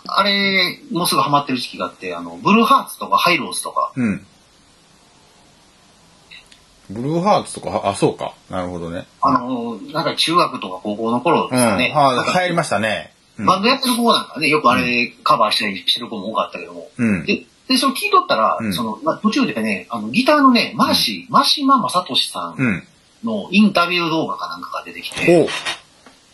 [0.08, 4.00] あれ、もうすぐハマってる時期があって、あの、ブルーハーツとかハイローズとか、あ。
[4.00, 4.26] うん。
[6.92, 8.34] ブルーハーツとか、あ、そうか。
[8.50, 9.06] なるほどね。
[9.22, 11.50] あのなんか中学とか高校の頃うん。
[11.52, 13.14] ですかね、はなんか流行りましたね。
[13.38, 17.26] うんバンドやってる子なんかね、よくあれカバーしたりしてる子も多かったけども、うん。
[17.26, 22.84] で、で、それ聞いとったら、うんその、まあ、途中でね、あの、ギターのね、マーシー、マシママサトシさんうん。
[23.24, 25.48] のインタビュー動画かなんかが出てきて、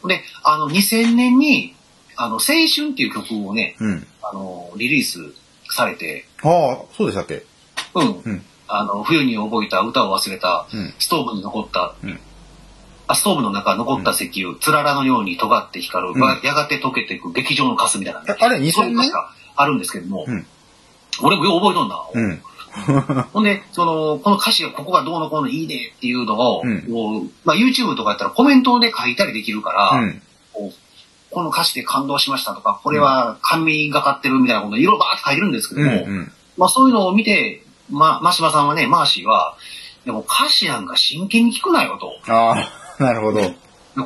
[0.03, 1.75] おで、あの、2000年に、
[2.17, 4.07] あの、青春っていう曲をね、うん。
[4.23, 5.19] あの、リリース
[5.69, 7.43] されて、ああ、そうでしたっけ？
[7.93, 8.43] うん。
[8.69, 8.75] うん。
[8.75, 10.93] あの、冬に覚えた歌を忘れた、うん。
[10.99, 12.19] ストーブに残った、うん
[13.09, 20.45] あストーブの中に残った石油、つららのように尖って光る、うんやがて溶けていく劇場のカスみたいなね、ああれ2000年そういう歌詞があるんですけども、うん
[21.23, 22.09] 俺もよう覚えとんだ。
[22.13, 22.41] うん。
[23.33, 30.21] ほんで、その、この歌詞がここがどうのこうのいいねっていうのを、うんまあ、YouTube とかやったらコメントで書いたりできるから、うん。
[31.29, 35.87] この歌詞で感動しましたとか、これは神がかってるみたいなこといろいろバーって書いてるんですけどうん。
[35.87, 36.31] も、うん。
[36.57, 39.55] まあそういうのを見て、まあ、真島さんはね、マーシーは、
[40.05, 42.31] でも歌詞なんか真剣に聞くなよと。
[42.31, 42.69] あ
[42.99, 43.41] あ、 なるほど。
[43.41, 43.55] で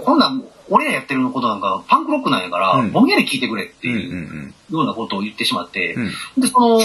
[0.03, 3.95] こんなん、俺らやってることなんかパンクロックなんやから、うんぼんやり聞いてくれってうん。
[3.95, 3.97] う。
[3.99, 6.11] いうんようなことを言ってしまって、うん。
[6.41, 6.79] で、その、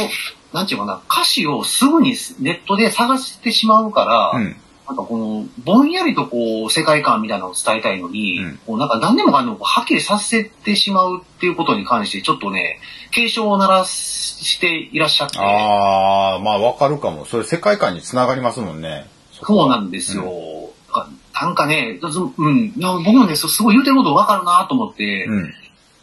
[0.53, 4.57] なんていうかな、歌詞をすぐにネットで探してしまうから、うん。
[4.87, 12.79] なんかこの、ぼんやりとこう、世界観みたいなのを伝えたいのに、うんこうなんか何でもかんでもはっきりさせてしまうっていうことに関して、ちょっとね、
[13.11, 17.25] 警鐘を鳴らしていらっしゃって、ああ、まあわかるかも。
[17.25, 19.07] それ世界観につながりますもんね。
[19.33, 20.71] そうなんですよ。
[20.93, 25.55] あなんかね、そうん、僕もね、そすごい言うてること分かるなと思って、うん。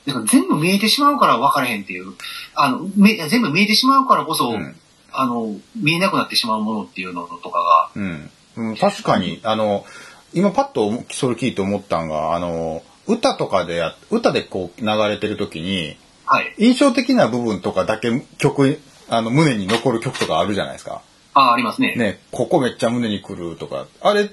[0.06, 2.14] なんか全部見えてしまうから分からへんっていう、
[2.56, 4.76] あの、め全部見えてしまうからこそ、うん
[5.14, 8.30] あの、見えなくなってしまうものっていうのとかうん。
[8.56, 9.86] うん、確かに、あの、
[10.34, 16.56] 今パッとそれ聞いて思ったんが、あの、歌とかでや、歌でこう流れてる時に、が、はい。
[16.58, 21.02] 印象的な部分とかだけ曲、あの、胸に残る曲とかあるじゃないですか。
[21.34, 21.96] あ、ありますね。
[21.96, 23.88] ね、ここめっちゃ胸にくるとか。
[24.02, 24.30] あれ、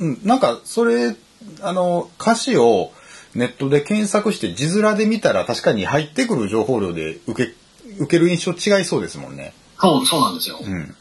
[0.00, 1.14] うん、なんか、それ、
[1.62, 2.92] あの、歌詞を
[3.34, 7.54] ネットで検索して字面で見たら確かに入ってくる情報量で受け、
[7.98, 9.52] 受ける印象違いそうですもんね。
[9.78, 10.58] そう、そうなんですよ。
[10.60, 10.96] うん。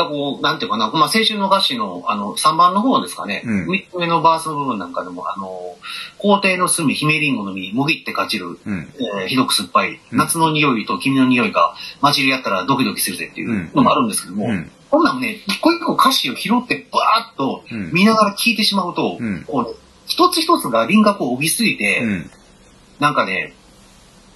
[0.00, 3.42] だこう、なんていうかな、まあ、青春の歌詞の、あの、3番の方ですかね。
[3.44, 5.76] うん3つ目のバースの部分なんかでも、あの、
[6.18, 8.92] 皇帝の隅、姫リンゴの実、もぎってかじる、うん。
[9.20, 14.70] えーひどく酸っぱい、うん夏の匂いと君の匂いが混じり合ったらドキドキするぜっていうのもあるんですけども、うん。
[14.90, 22.30] こんなんもね、一個一個歌詞を拾ってバーッとうん見ながら聴いてしまうと、うんこう一つ一つが輪郭を帯びすぎて、うん。
[22.98, 23.54] なんかね、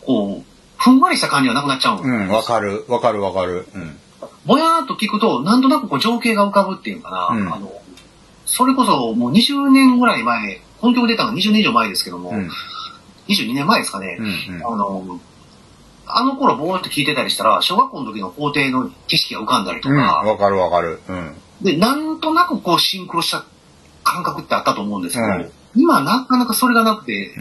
[0.03, 2.03] こう、ふんわりした感じはなくなっちゃうの。
[2.03, 3.67] うん、わかる、わかるわかる。
[3.75, 3.99] うん。
[4.47, 7.73] ぼやーっと聞くと、なんとなくこう情景が浮かぶっていうかな、うんあの、
[8.47, 12.51] それこそもう20年ぐらい前、本曲出たのが20年以上前ですけども、うん。
[13.29, 14.55] 22年前ですかね、うん。
[14.57, 15.21] うんあの、
[16.07, 21.01] あの頃ぼーっと聞いてたりしたら、小学校の時の校庭の景色が浮かんだりとうん、か、わかるわかる。
[21.09, 21.35] うん。
[21.63, 23.45] で、なんとなくこうシンクロした
[24.03, 27.33] 感覚ってあったと思うんですけど、うん今なかなかそれがなくて、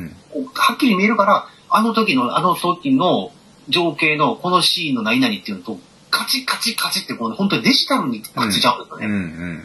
[0.55, 3.31] はっきり見えるから、あの時の、あの時の
[3.69, 5.77] 情景のこのシーンの何々っていうのと、
[6.13, 9.05] カチカチカチってこう、本当にデジタルにくっついちゃうんですよね。
[9.07, 9.13] うん。
[9.13, 9.63] うん。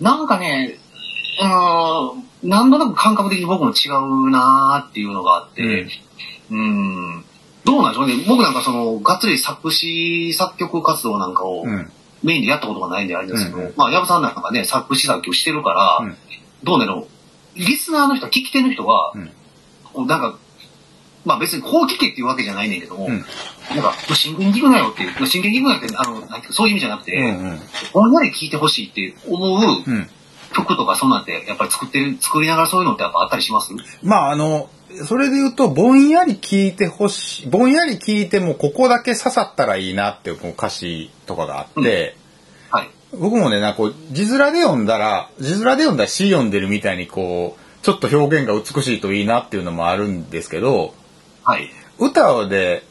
[0.00, 0.78] なんかね、
[1.40, 5.86] うーん、なんとなく感覚的に僕も違うなーっていうのがあって、
[6.50, 7.24] うん、
[7.64, 8.14] どうなんでしょうね。
[8.26, 11.90] 僕なんかその、がっつり作詞、作曲活動なんかをうん。
[12.22, 16.16] メインでやったことがないんであれですけど、うんうんまあ、矢部さんなんかね、作詞作曲してるから、うん
[16.64, 17.06] どうなの
[17.54, 20.38] リスナーの人、聞き手の人は、なんか、
[21.26, 23.24] まあ別にこう聞けっていうわけじゃないねんけども、うん
[23.74, 27.60] なんか、真剣に聞くなよっていう、まあ真剣に聞くなよって、あの、なんていうかそういう意味じゃなくて、うん。
[27.92, 30.08] ぼんやり聞いてほしいって思ううん。
[30.54, 33.72] 曲とかそんなんって、やっぱり作ってる、作りながらそういうのってやっぱあったりします？
[34.04, 34.70] まああの、
[35.04, 42.16] それで言うと、ぼんやり聞いてほしい、ぼんやり聞いてもここだけ刺さったらいいなっていう歌詞とかがあって、
[42.70, 42.90] はい。
[43.18, 50.94] 僕もね、なんかこう、字面で読んだら、字面で読んだら詩読んでるみたいにこう、ちょっと表現が美しいといいなっていうのもあるんですけど、
[51.46, 51.70] はい。
[52.00, 52.82] 歌で、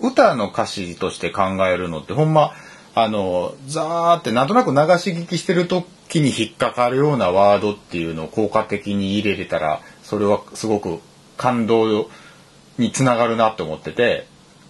[0.00, 2.50] 歌の歌詞として考えるのってほんま、
[2.96, 10.98] あの、ザーってなんとなく流し聞きしてる時に引っかかるようなワードっていうのを効果的に入れれたら、それはすごく
[11.36, 12.08] 感動
[12.76, 14.26] につながるなって思ってて、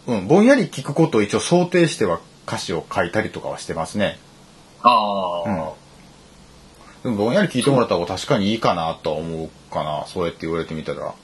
[0.06, 4.18] うん、ぼんやり聞くことを一応想定しては歌詞を書いたりとかはしてますね。
[4.82, 5.72] ああ、うん
[7.02, 10.04] でもぼんやり聞いてもらった方が確かにいいかなとは思うかな。
[10.06, 11.14] そうやって言われてみたら。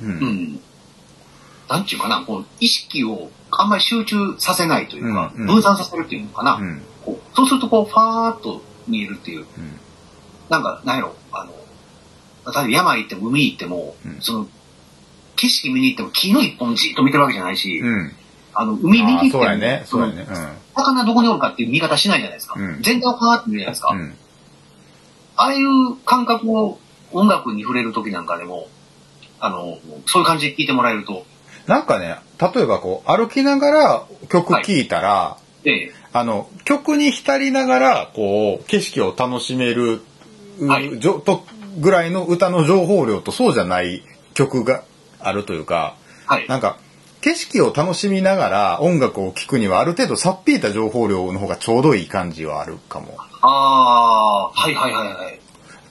[0.00, 0.10] うん。
[0.10, 0.60] うん。
[1.68, 6.54] なんちゅうかな、こう、意識をあんまり集中させないというか、うんうん分散させるっていうのかな。
[6.54, 6.82] うん。
[7.04, 9.40] こうそうするとこう、ファーっと見えるっていう。
[9.40, 9.46] うん。
[10.48, 11.52] なんか、なんやろ、あの、
[12.52, 14.48] 例えば山行っても海行っても、うんその、
[15.36, 18.12] 景色見に行っても木の一本じっと見てるわけじゃないし、うん。
[18.54, 19.82] あの、海見に行っても、そうやね。
[19.86, 20.26] そうやね。
[20.74, 22.58] 魚どこにおるかっていう見方しないじゃないですか。
[22.58, 23.96] うん全体をファーって見るじゃないですか。
[25.38, 26.78] ああいう感覚を
[27.12, 28.68] 音楽に触れる時なんかでも、
[29.38, 31.26] あの、そういう感じで聴いてもらえると、
[31.66, 40.00] なんかね、例えばこう、歩きながら曲聴いたら、ええ、あの、曲に浸りながら、こう、景色を楽しめる、
[40.58, 41.44] うはいじょと
[41.78, 44.02] ぐらいの歌の情報量とそうじゃない
[44.34, 44.84] 曲が
[45.20, 46.48] あるというか、はい。
[46.48, 46.78] なんか、
[47.20, 53.16] 景色を楽しみながら音楽を聴くにはある程度さっぴいた情報量の方がちょうどいい感じはあるかも。
[53.42, 55.40] ああ、はいはいはいはい。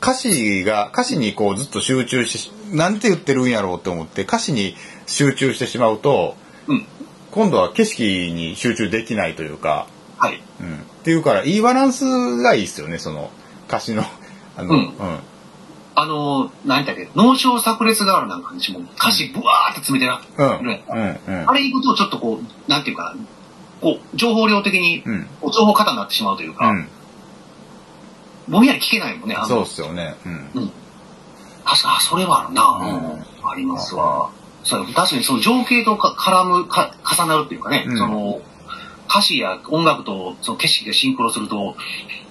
[0.02, 6.36] 歌詞が、歌詞にこうずっと集中し、なんて言ってるんやろうって思って歌詞に集中してしまうと、
[6.68, 6.86] うん。
[7.32, 9.88] 今度は景色に集中できないというか、
[10.18, 10.42] はい。
[10.62, 10.76] うん。
[10.76, 13.30] っていうから、いいバランスがいいですよね、その
[13.68, 14.04] 歌詞の。
[14.58, 15.20] あの、ううんん。
[15.96, 20.68] あの、何だっけ、脳症炸裂ガールなんかにも歌詞ブワーって詰めてな、うん。
[20.68, 21.00] ねうん。
[21.00, 21.54] うんあ。
[21.54, 23.26] れ行くとちょっとこう、なんていうかな、
[23.82, 25.28] こう、情報量的に、うん。
[25.54, 26.88] 情報過多になってしまうというか、うん。
[28.48, 30.16] ぼんやり聞けないもんね、あのそうっすよね。
[30.26, 30.32] うん。
[30.56, 30.72] うん。
[31.66, 34.30] 確か、あそれはあるな、うんありますわ。
[34.66, 38.42] そう、確かにその情景とか絡む、か、重なるっていうかね、うんその、
[39.08, 41.76] 歌詞や音楽とその景色がシンクロすると、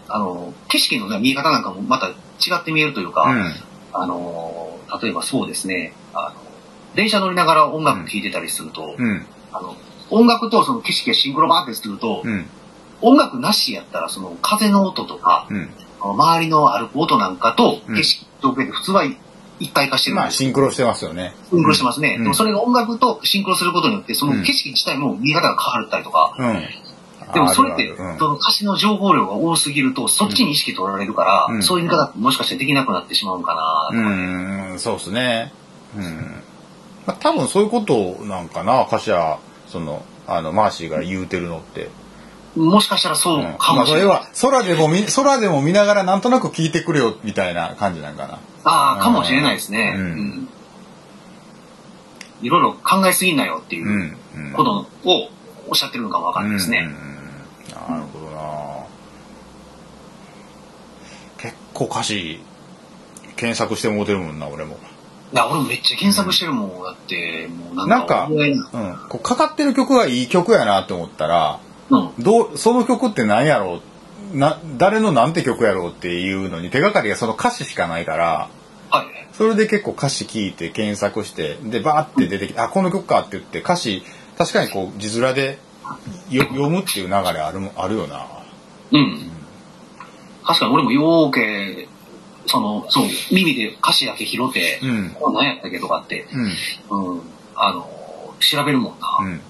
[0.09, 2.13] あの、景色の、ね、見え方なんかもまた違
[2.61, 3.53] って見えるというか、うん。
[3.93, 6.41] あの、例えばそうですね、あの、
[6.97, 9.25] 電車乗りながら音楽聴いてたりすると、うん。
[9.53, 9.77] あの、
[10.11, 12.47] 音楽とその景色がシンクロバーってすると、うん。
[13.01, 15.71] 音楽なしやったらその風の音とか、うん。
[16.01, 19.05] 周りの歩く音なんかとうん景色と景で普通は
[19.61, 21.35] 一体化してるんまあ、シンクロしてますよね。
[21.51, 22.17] シンクロしてますね。
[22.19, 26.63] うんでもそれが音楽とシンクロすることによって、そのうん景色自体も見え方が変わったりとか、うん。
[27.33, 33.55] でもそれって、その歌詞の情報量が多すぎると、そっちに意識取られるから、うんそういう見方ってもしかしてできなくなってしまうのか
[33.93, 33.99] な。
[33.99, 34.71] うん。
[34.73, 35.53] うん、そうっすね。
[35.97, 36.43] うん。
[37.07, 39.39] まあ、多分そういうことなんかな、歌詞は、
[39.69, 41.91] その、あの、マーシーが言うてるのって。
[42.57, 44.07] もしかしたらそううんかもしれない。
[44.07, 48.39] まあ、それは、空でも見、空でも見ながらなんとなく聞いてくれよ、みたいな感じなんかな。
[48.65, 49.97] ああ、かもしれないですね。
[52.43, 54.17] いろいろ考えすぎんなよっていう。
[54.55, 55.29] ことを
[55.69, 56.89] おっしゃってるのかもわかんないですね。
[57.89, 58.85] なるほどな
[61.39, 62.41] 結構歌詞
[63.37, 64.79] 検索してもうてるもんな俺も
[65.33, 66.83] いや、俺もめっちゃ検索してるもん。
[66.85, 71.59] だって、もうなんか、なんかうんこうかかってる曲がいい曲やなって思ったら
[71.91, 72.11] うん。
[72.23, 73.81] どうその曲って何やろう
[74.35, 78.49] な誰のなんて曲やろうっていうのに手がかりがその歌詞しかないから
[78.91, 79.07] はい。
[79.33, 84.03] それで結構歌詞聞いて検索してでバーって出てきて、あこの曲かって言って歌詞
[84.37, 85.59] 確かにこう字面で
[86.31, 88.27] よ読むっていう流れあるもあるよな
[88.93, 89.31] うん。
[90.45, 91.89] 確かに俺もようけ、
[92.47, 96.41] その、そう、耳で歌詞だけ拾って、うんこれ何やったっけとかって、う
[96.97, 97.23] んうん、
[97.57, 97.91] あの、
[98.41, 99.19] 調べるもんな。
[99.23, 99.41] うん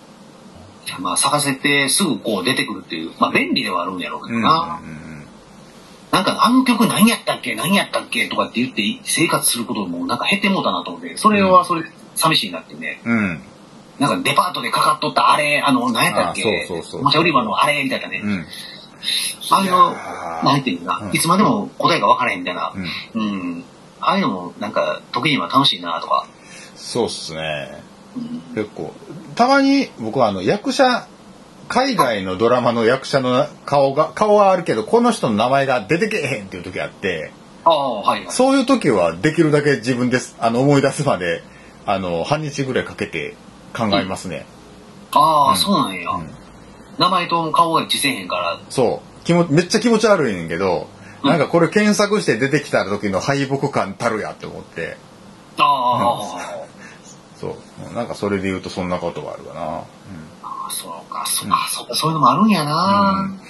[0.98, 4.80] まあ、探せてすぐこう出てくるっていう、まあ便利ではあるんやろうけうんどな。
[6.10, 7.54] なんか、あの曲何やったっけ？
[7.54, 8.28] 何やったっけ？
[8.28, 13.00] とかって言って生活することもなんか減ってもうたなと思って、それはそれで寂しいなってね。
[13.04, 13.18] うん。
[13.18, 13.40] うん
[13.96, 16.64] なんかデパートでかかっとったあれ、あの、何やったっけ？
[16.64, 17.00] あそうそうそう。
[17.02, 18.22] おもちゃ売り場のあれみたいなね。
[18.24, 18.46] うん。
[19.52, 19.92] あの
[20.50, 21.14] なんていうかな、うん。
[21.14, 22.74] いつまでも答えが分からへんみたいな。
[23.14, 23.22] うん。
[23.22, 23.24] う
[23.60, 23.64] ん。
[24.00, 26.26] ああいうのもなんか時には楽しいなとか。
[26.74, 27.40] そうっすね。
[27.88, 27.93] うん
[28.54, 28.92] 結構
[29.34, 31.06] たまに僕はあの役者
[31.68, 37.32] 海外のドラマの役者の顔が顔はあるけどこの人の名前が出てけえへんっていう時あって
[37.64, 38.26] ああ、はい。
[38.28, 40.36] そういう時はできるだけ自分です。
[40.38, 41.42] あの思い出すまで
[41.86, 43.34] あの半日ぐらいかけて
[43.74, 44.46] 考えますね、
[45.10, 45.56] ああ、うん。
[45.56, 46.10] そうなんや。
[46.10, 46.30] うん。
[46.98, 48.60] 名前と顔が一致せえへんから。
[48.68, 49.24] そう。
[49.24, 50.88] 気もめっちゃ気持ち悪いねんけど、
[51.22, 51.30] うん。
[51.30, 54.96] なんかこれ検索して出てきた時の敗北感たるやって思って。
[55.58, 56.63] ああ、
[57.40, 57.56] そ
[57.90, 59.80] うなんかそれで言うとそんなことがあるかな、
[60.42, 63.10] あそうか、そうか、そうか、そういうのもあるんやな。
[63.22, 63.40] うん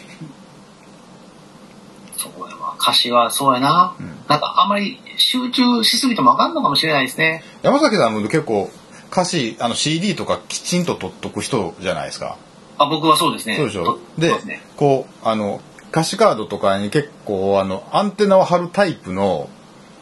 [2.17, 2.75] そうやわ。
[2.81, 3.95] 歌詞はそうやな。
[3.99, 7.45] うんなんかあんまり集中しすぎてもあかんのかもしれないですね。
[7.63, 8.71] 山崎さんも結構
[9.13, 12.39] 歌詞あの CD とかきちんと取っとく人じゃないですか
[12.79, 13.57] あ、僕はそうですね。
[13.57, 13.85] そうでしょ？
[13.85, 14.63] とでね。
[14.77, 15.61] こうあの
[15.91, 19.51] 歌詞カードとかに結構あのアンテナを張るタイプの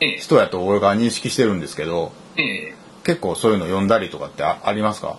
[0.00, 2.74] ええ、人やと俺が認識してるんですけどええ。
[3.04, 5.18] 結構そういうの読んだりとかってあありますか？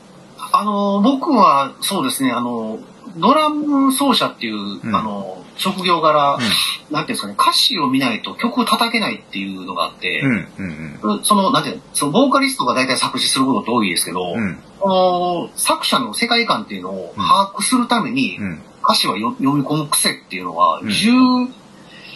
[0.52, 2.80] あの、僕はそうですね、あの、
[3.18, 4.96] ドラム奏者っていう、うん。
[4.96, 11.24] あの、職業柄、うなんていうんですかね、歌詞を見ないと曲を叩けないっていうのがあって、んうんうん。
[11.24, 14.60] その、なんていうの、その、ボーカリストが大体作詞することって多いですけど、うん。
[14.80, 18.62] この作者の世界観っていうのを把握するために、うん。
[18.84, 20.88] 歌詞はよ読み込む癖っていうのは、うん。
[20.88, 21.52] 10、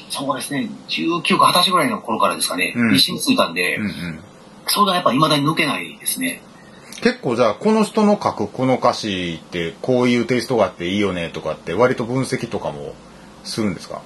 [0.10, 2.94] そうですね、19か20歳ぐらいの頃からですかね、うん。
[2.94, 4.20] についたんで、うんうん
[4.68, 6.42] それがやっぱ未だに抜けないですね。
[7.02, 12.94] 結構じゃあこの人の書くこの歌詞ってこういうテイストがあっていいよねとかって割と分析とかも
[13.44, 14.02] するんですか？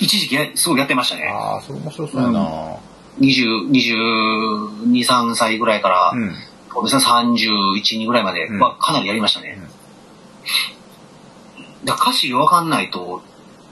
[0.00, 1.26] 一時期やすごいやってましたね。
[1.28, 2.76] ああそれ面白そうやな。
[3.20, 6.32] 20、22、3歳ぐらいから、うん。
[6.72, 9.58] そうですね、31、2ぐらいまではかなりやりましたね。
[11.84, 13.22] だから歌詞わかんないと、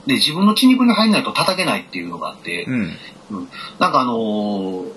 [0.05, 2.87] で、自分の血肉に入んないと叩けないっていうのがあって、うん。
[3.79, 4.91] なんかあのー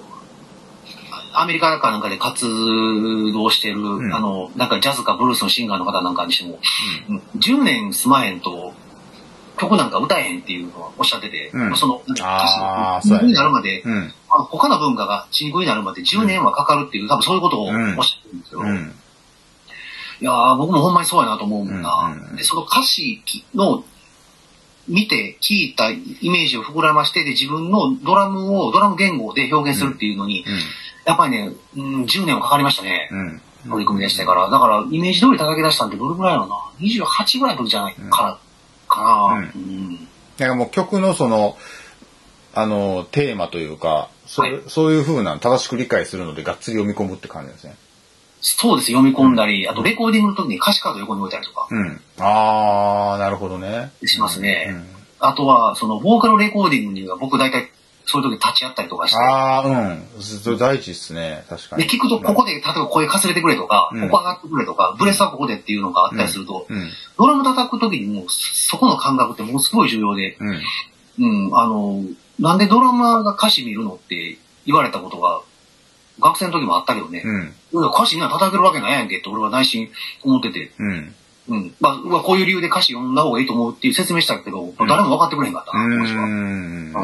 [1.32, 4.14] アメリカかなんかで活動してる、ん。
[4.14, 6.58] あの、なんかジャズかブルースのシンガーの方なんかにしても、
[7.08, 7.22] うん。
[7.38, 8.72] 10年住まへんと、
[9.58, 11.76] 曲なんか歌えへんっていうのはおっしゃってて、うん。
[11.76, 13.28] その、あーそうやね。
[13.28, 14.12] 血肉になるまで、うん。
[14.28, 17.72] 他の文化が血肉になるまで10年はかかるっていう、多分そういうことをおっ
[18.04, 18.60] しゃってるんですよ。
[18.60, 18.94] うん。
[20.20, 22.14] いやー僕もほんまにそうやなと思うもんな。
[22.36, 23.22] で、その歌詞
[23.54, 23.84] の
[24.88, 25.96] 見て聞いたイ
[26.30, 30.44] メージを膨らましてで自分のドラムを、ドラム言語で表現するっていうのに、
[31.04, 33.08] やっぱりね、うん、10年はかかりましたね。
[33.12, 34.48] うん取り組み出してから。
[34.48, 36.56] だから、イメージ通り叩き出したんってどれぐらいやろな。
[36.78, 38.38] 28ぐらいの時じゃないから、
[38.88, 39.38] かな。
[39.38, 41.58] うんうんだからもう曲のその
[42.54, 47.76] あのテーマというかそれ、はいそういうふうなの正しく理解するのでがっつり読み込むって感じですね。
[48.40, 53.92] そうです、読み込んだり、あとレコーディングの時に歌詞カード横に置いたりとかうん、ああなるほどね。
[54.06, 54.68] しますね。
[54.70, 57.70] うんあとは、その、ボーカルレコーディングには僕大体
[58.10, 60.02] そういう時立ち会ったりとかして、ああうん。
[60.20, 61.44] それ大事っすね。
[61.48, 61.84] 確かに。
[61.84, 64.08] で、聞くと、ここで、例えば声かすれてくれとか、うん。
[64.08, 66.90] ここ上がってくれとか、ブレスはここでっていうのがあったりすると、うん。
[67.16, 71.46] ドラム叩く時にもう、そこの感覚ってものすごい重要で、うん。
[71.48, 72.02] うん、あの、
[72.40, 75.42] なんでドラマーが歌詞見るのって言われたことが、
[76.18, 77.22] 学生の時もあったけどね、
[77.72, 77.88] うん。
[77.90, 79.88] 歌詞みんな叩けるわけないやんけって俺は内心
[80.24, 81.14] 思ってて、うん
[81.50, 81.74] うん。
[81.80, 86.24] まあ、こういう理由で歌詞読んだ方がいいと思うっていう説明したけど、誰も分かってくれへんかったな、この人は。
[86.24, 86.94] うん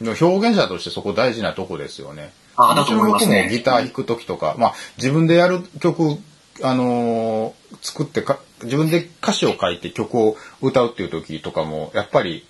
[0.00, 2.32] 表現者としてそこ大事なとこですよね。
[2.56, 3.42] ああ、だと思いますね。
[3.42, 6.18] 僕もギター弾く時とか、まあ自分でやる曲、
[6.62, 7.52] あのー
[7.82, 12.46] 作ってか、自分で歌詞を書いて曲を歌うっていう時とかも、やっぱり、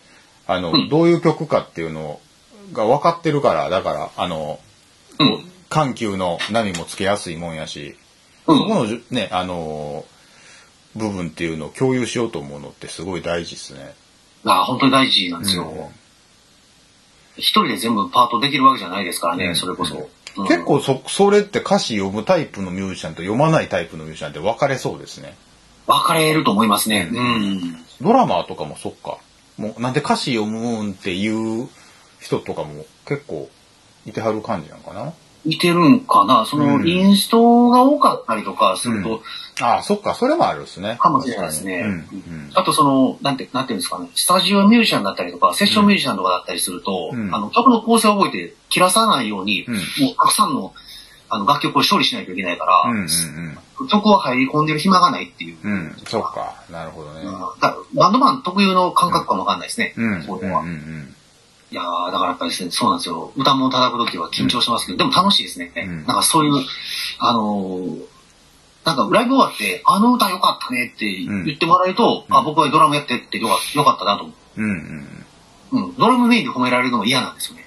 [0.47, 2.21] あの、うんどういう曲かっていうの
[2.73, 4.61] が分かってるから、だから、あの、
[5.19, 5.51] うん。
[5.69, 7.97] 緩急の波もつけやすいもんやし、
[8.47, 10.16] うんそこのね、あのー
[10.97, 13.95] 部分っていうのを共有しようと思うのってすごい大事ですね。
[14.45, 15.65] ああ、本当に大事なんですよ。
[15.65, 15.87] うん
[17.39, 19.97] 一人で全部パートできるわけじゃないですからね、うんそれこそ。
[19.99, 25.35] うん結構そ、それって歌詞読むタイプのミュージシャンと読まないタイプのミュージシャンって分かれそうですね。
[25.87, 27.09] 分かれると思いますね。
[27.11, 27.77] ううん。
[28.03, 29.19] ドラマーとかもそっか。
[29.57, 31.69] もうなんで歌詞読むんっていう
[32.21, 33.49] 人とかも結構
[34.05, 35.15] いてはる感じなんかな。
[35.47, 39.23] いてるんかなその、うんインストが多かったりとかすると、
[39.61, 40.99] ああ、そっか、それもあるですね。
[41.01, 41.81] かもしれないですね。
[41.81, 49.83] うんあとその、なんて、なんていうんですかね、スタジオミュージシャンだったりとか、セッションミュージシャンとかだったりすると、うんあの、曲の構成を覚えて切らさないように、うんもう
[50.17, 50.75] たくさんの、
[51.29, 52.99] あの、楽曲を処理しないといけないから、うん。
[52.99, 53.59] うんうん
[53.91, 55.59] 曲を入り込んでる暇がないっていう。
[55.63, 55.73] うん。
[55.73, 57.25] うん、そっか、なるほどね。
[57.95, 59.93] バンドマン特有の感覚かもわかんないですね。
[59.99, 60.65] うん、うん、うんそういうのは。
[61.71, 63.33] いやーだからやっぱりですね、そうなんですよ。
[63.37, 65.73] 歌も叩くときは緊張しますけど、でも楽しいですね。
[65.77, 66.65] うんなんかそういう、
[67.19, 68.17] あのー
[68.85, 75.27] なんかライブ終わって、あの歌良かったねって言ってもらえると、うんあ、僕はドラムやってってよかったなと思うん、うん。
[75.73, 75.77] う。
[75.87, 75.97] うん。
[75.97, 77.67] ドラムメインで褒められるのが嫌なんですよね。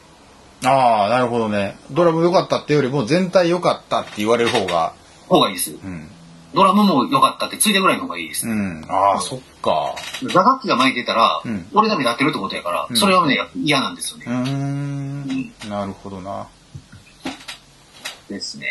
[0.63, 1.77] ああ、なるほどね。
[1.91, 4.93] ドラム良かったってよりも全体良かったって言われる方が、
[5.27, 5.71] 方がいいです。
[5.71, 6.09] うん。
[6.53, 8.47] ドラムも良かったってついてぐらいの方がいいです。
[8.47, 8.85] うん。
[8.87, 9.95] ああ、そっか。
[10.33, 14.25] 打楽器が巻いてたら、うん俺が目立ってるってことやから、うんそれはね、嫌なんですよね。
[14.27, 14.33] うー
[15.67, 15.69] ん。
[15.69, 16.47] なるほどな。
[18.29, 18.67] ですね。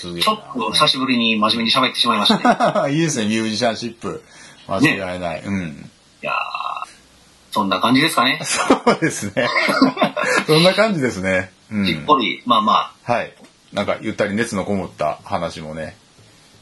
[0.00, 2.92] すちょっと久しぶりに真面目に喋ってしまいましたね。
[2.94, 4.22] いいですね、ミュージシャンシップ。
[4.68, 5.42] 間違いない。
[5.42, 5.90] うん。
[6.22, 6.34] いやー
[7.50, 8.38] そんな感じですかね。
[8.44, 9.48] そうですね。
[10.46, 11.50] そんな感じですね。
[11.72, 12.04] うしっん。
[12.04, 13.32] ぽり、まあまあ、はい。
[13.72, 15.96] なんか、ゆったり熱のこもった話もね。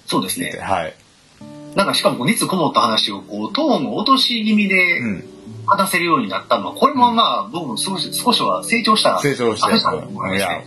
[0.07, 0.57] そうですね。
[0.61, 0.95] はい。
[1.77, 5.25] なんかしかも熱こもった話をこうトーンを落とし気味でうん。
[5.69, 9.65] 話せるようになったのは、これもまあ僕も少し少しは成長した成長して。
[9.69, 10.67] 話だと思いやね。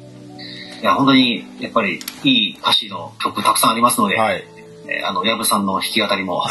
[0.82, 4.44] いや、本当にやっぱりいい歌詞の曲たくさんありますので、はい。
[4.90, 6.44] えーあの、矢部さんの弾き語りも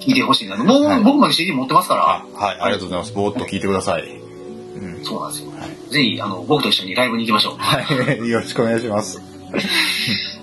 [0.00, 0.64] 聞いてほしいなと。
[0.64, 1.98] もう、はい僕まで CD 持ってますかあ
[2.38, 2.60] ら、、はい。
[2.60, 3.12] ありがとうございます。
[3.14, 4.02] ぼーっと聞いてください。
[4.02, 5.02] うん。
[5.02, 5.50] そうなんですよ。
[5.50, 5.90] はい。
[5.90, 7.56] ぜひ、あの、僕と一緒にライブに行きましょう。
[7.56, 8.28] はい。
[8.28, 9.18] よろしくお願いします。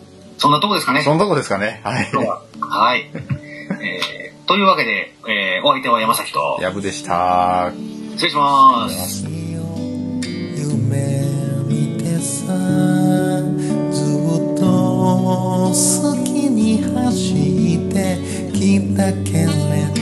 [0.42, 1.04] そんなとこですかね。
[1.04, 1.82] そんなとこですかね。
[1.84, 2.10] はい。
[2.60, 3.12] はい。
[3.80, 7.72] えーというわけで、えーお相手は山崎と、やぶでした。
[8.14, 9.24] 失礼します。
[9.24, 11.22] 夢
[11.68, 12.54] 見てさ
[13.92, 14.66] ずっと
[15.70, 17.34] 好きに走
[17.76, 18.18] って
[18.52, 20.01] きたけれど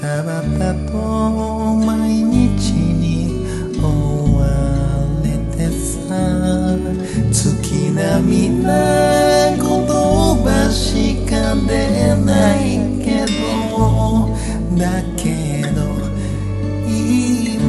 [0.00, 3.44] バタバタと毎日に
[3.78, 3.84] 追
[4.34, 4.46] わ
[5.22, 6.08] れてさ
[7.30, 8.70] 月並みな
[9.56, 14.34] 言葉しか出ないけど
[14.78, 15.78] だけど
[16.88, 17.68] 今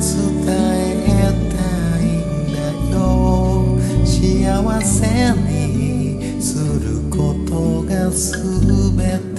[0.00, 1.12] 伝え
[1.52, 1.60] た
[2.00, 2.02] い
[2.40, 2.58] んだ
[2.90, 2.96] よ
[4.06, 4.08] 幸
[4.80, 4.96] せ
[5.42, 9.29] にすることが全て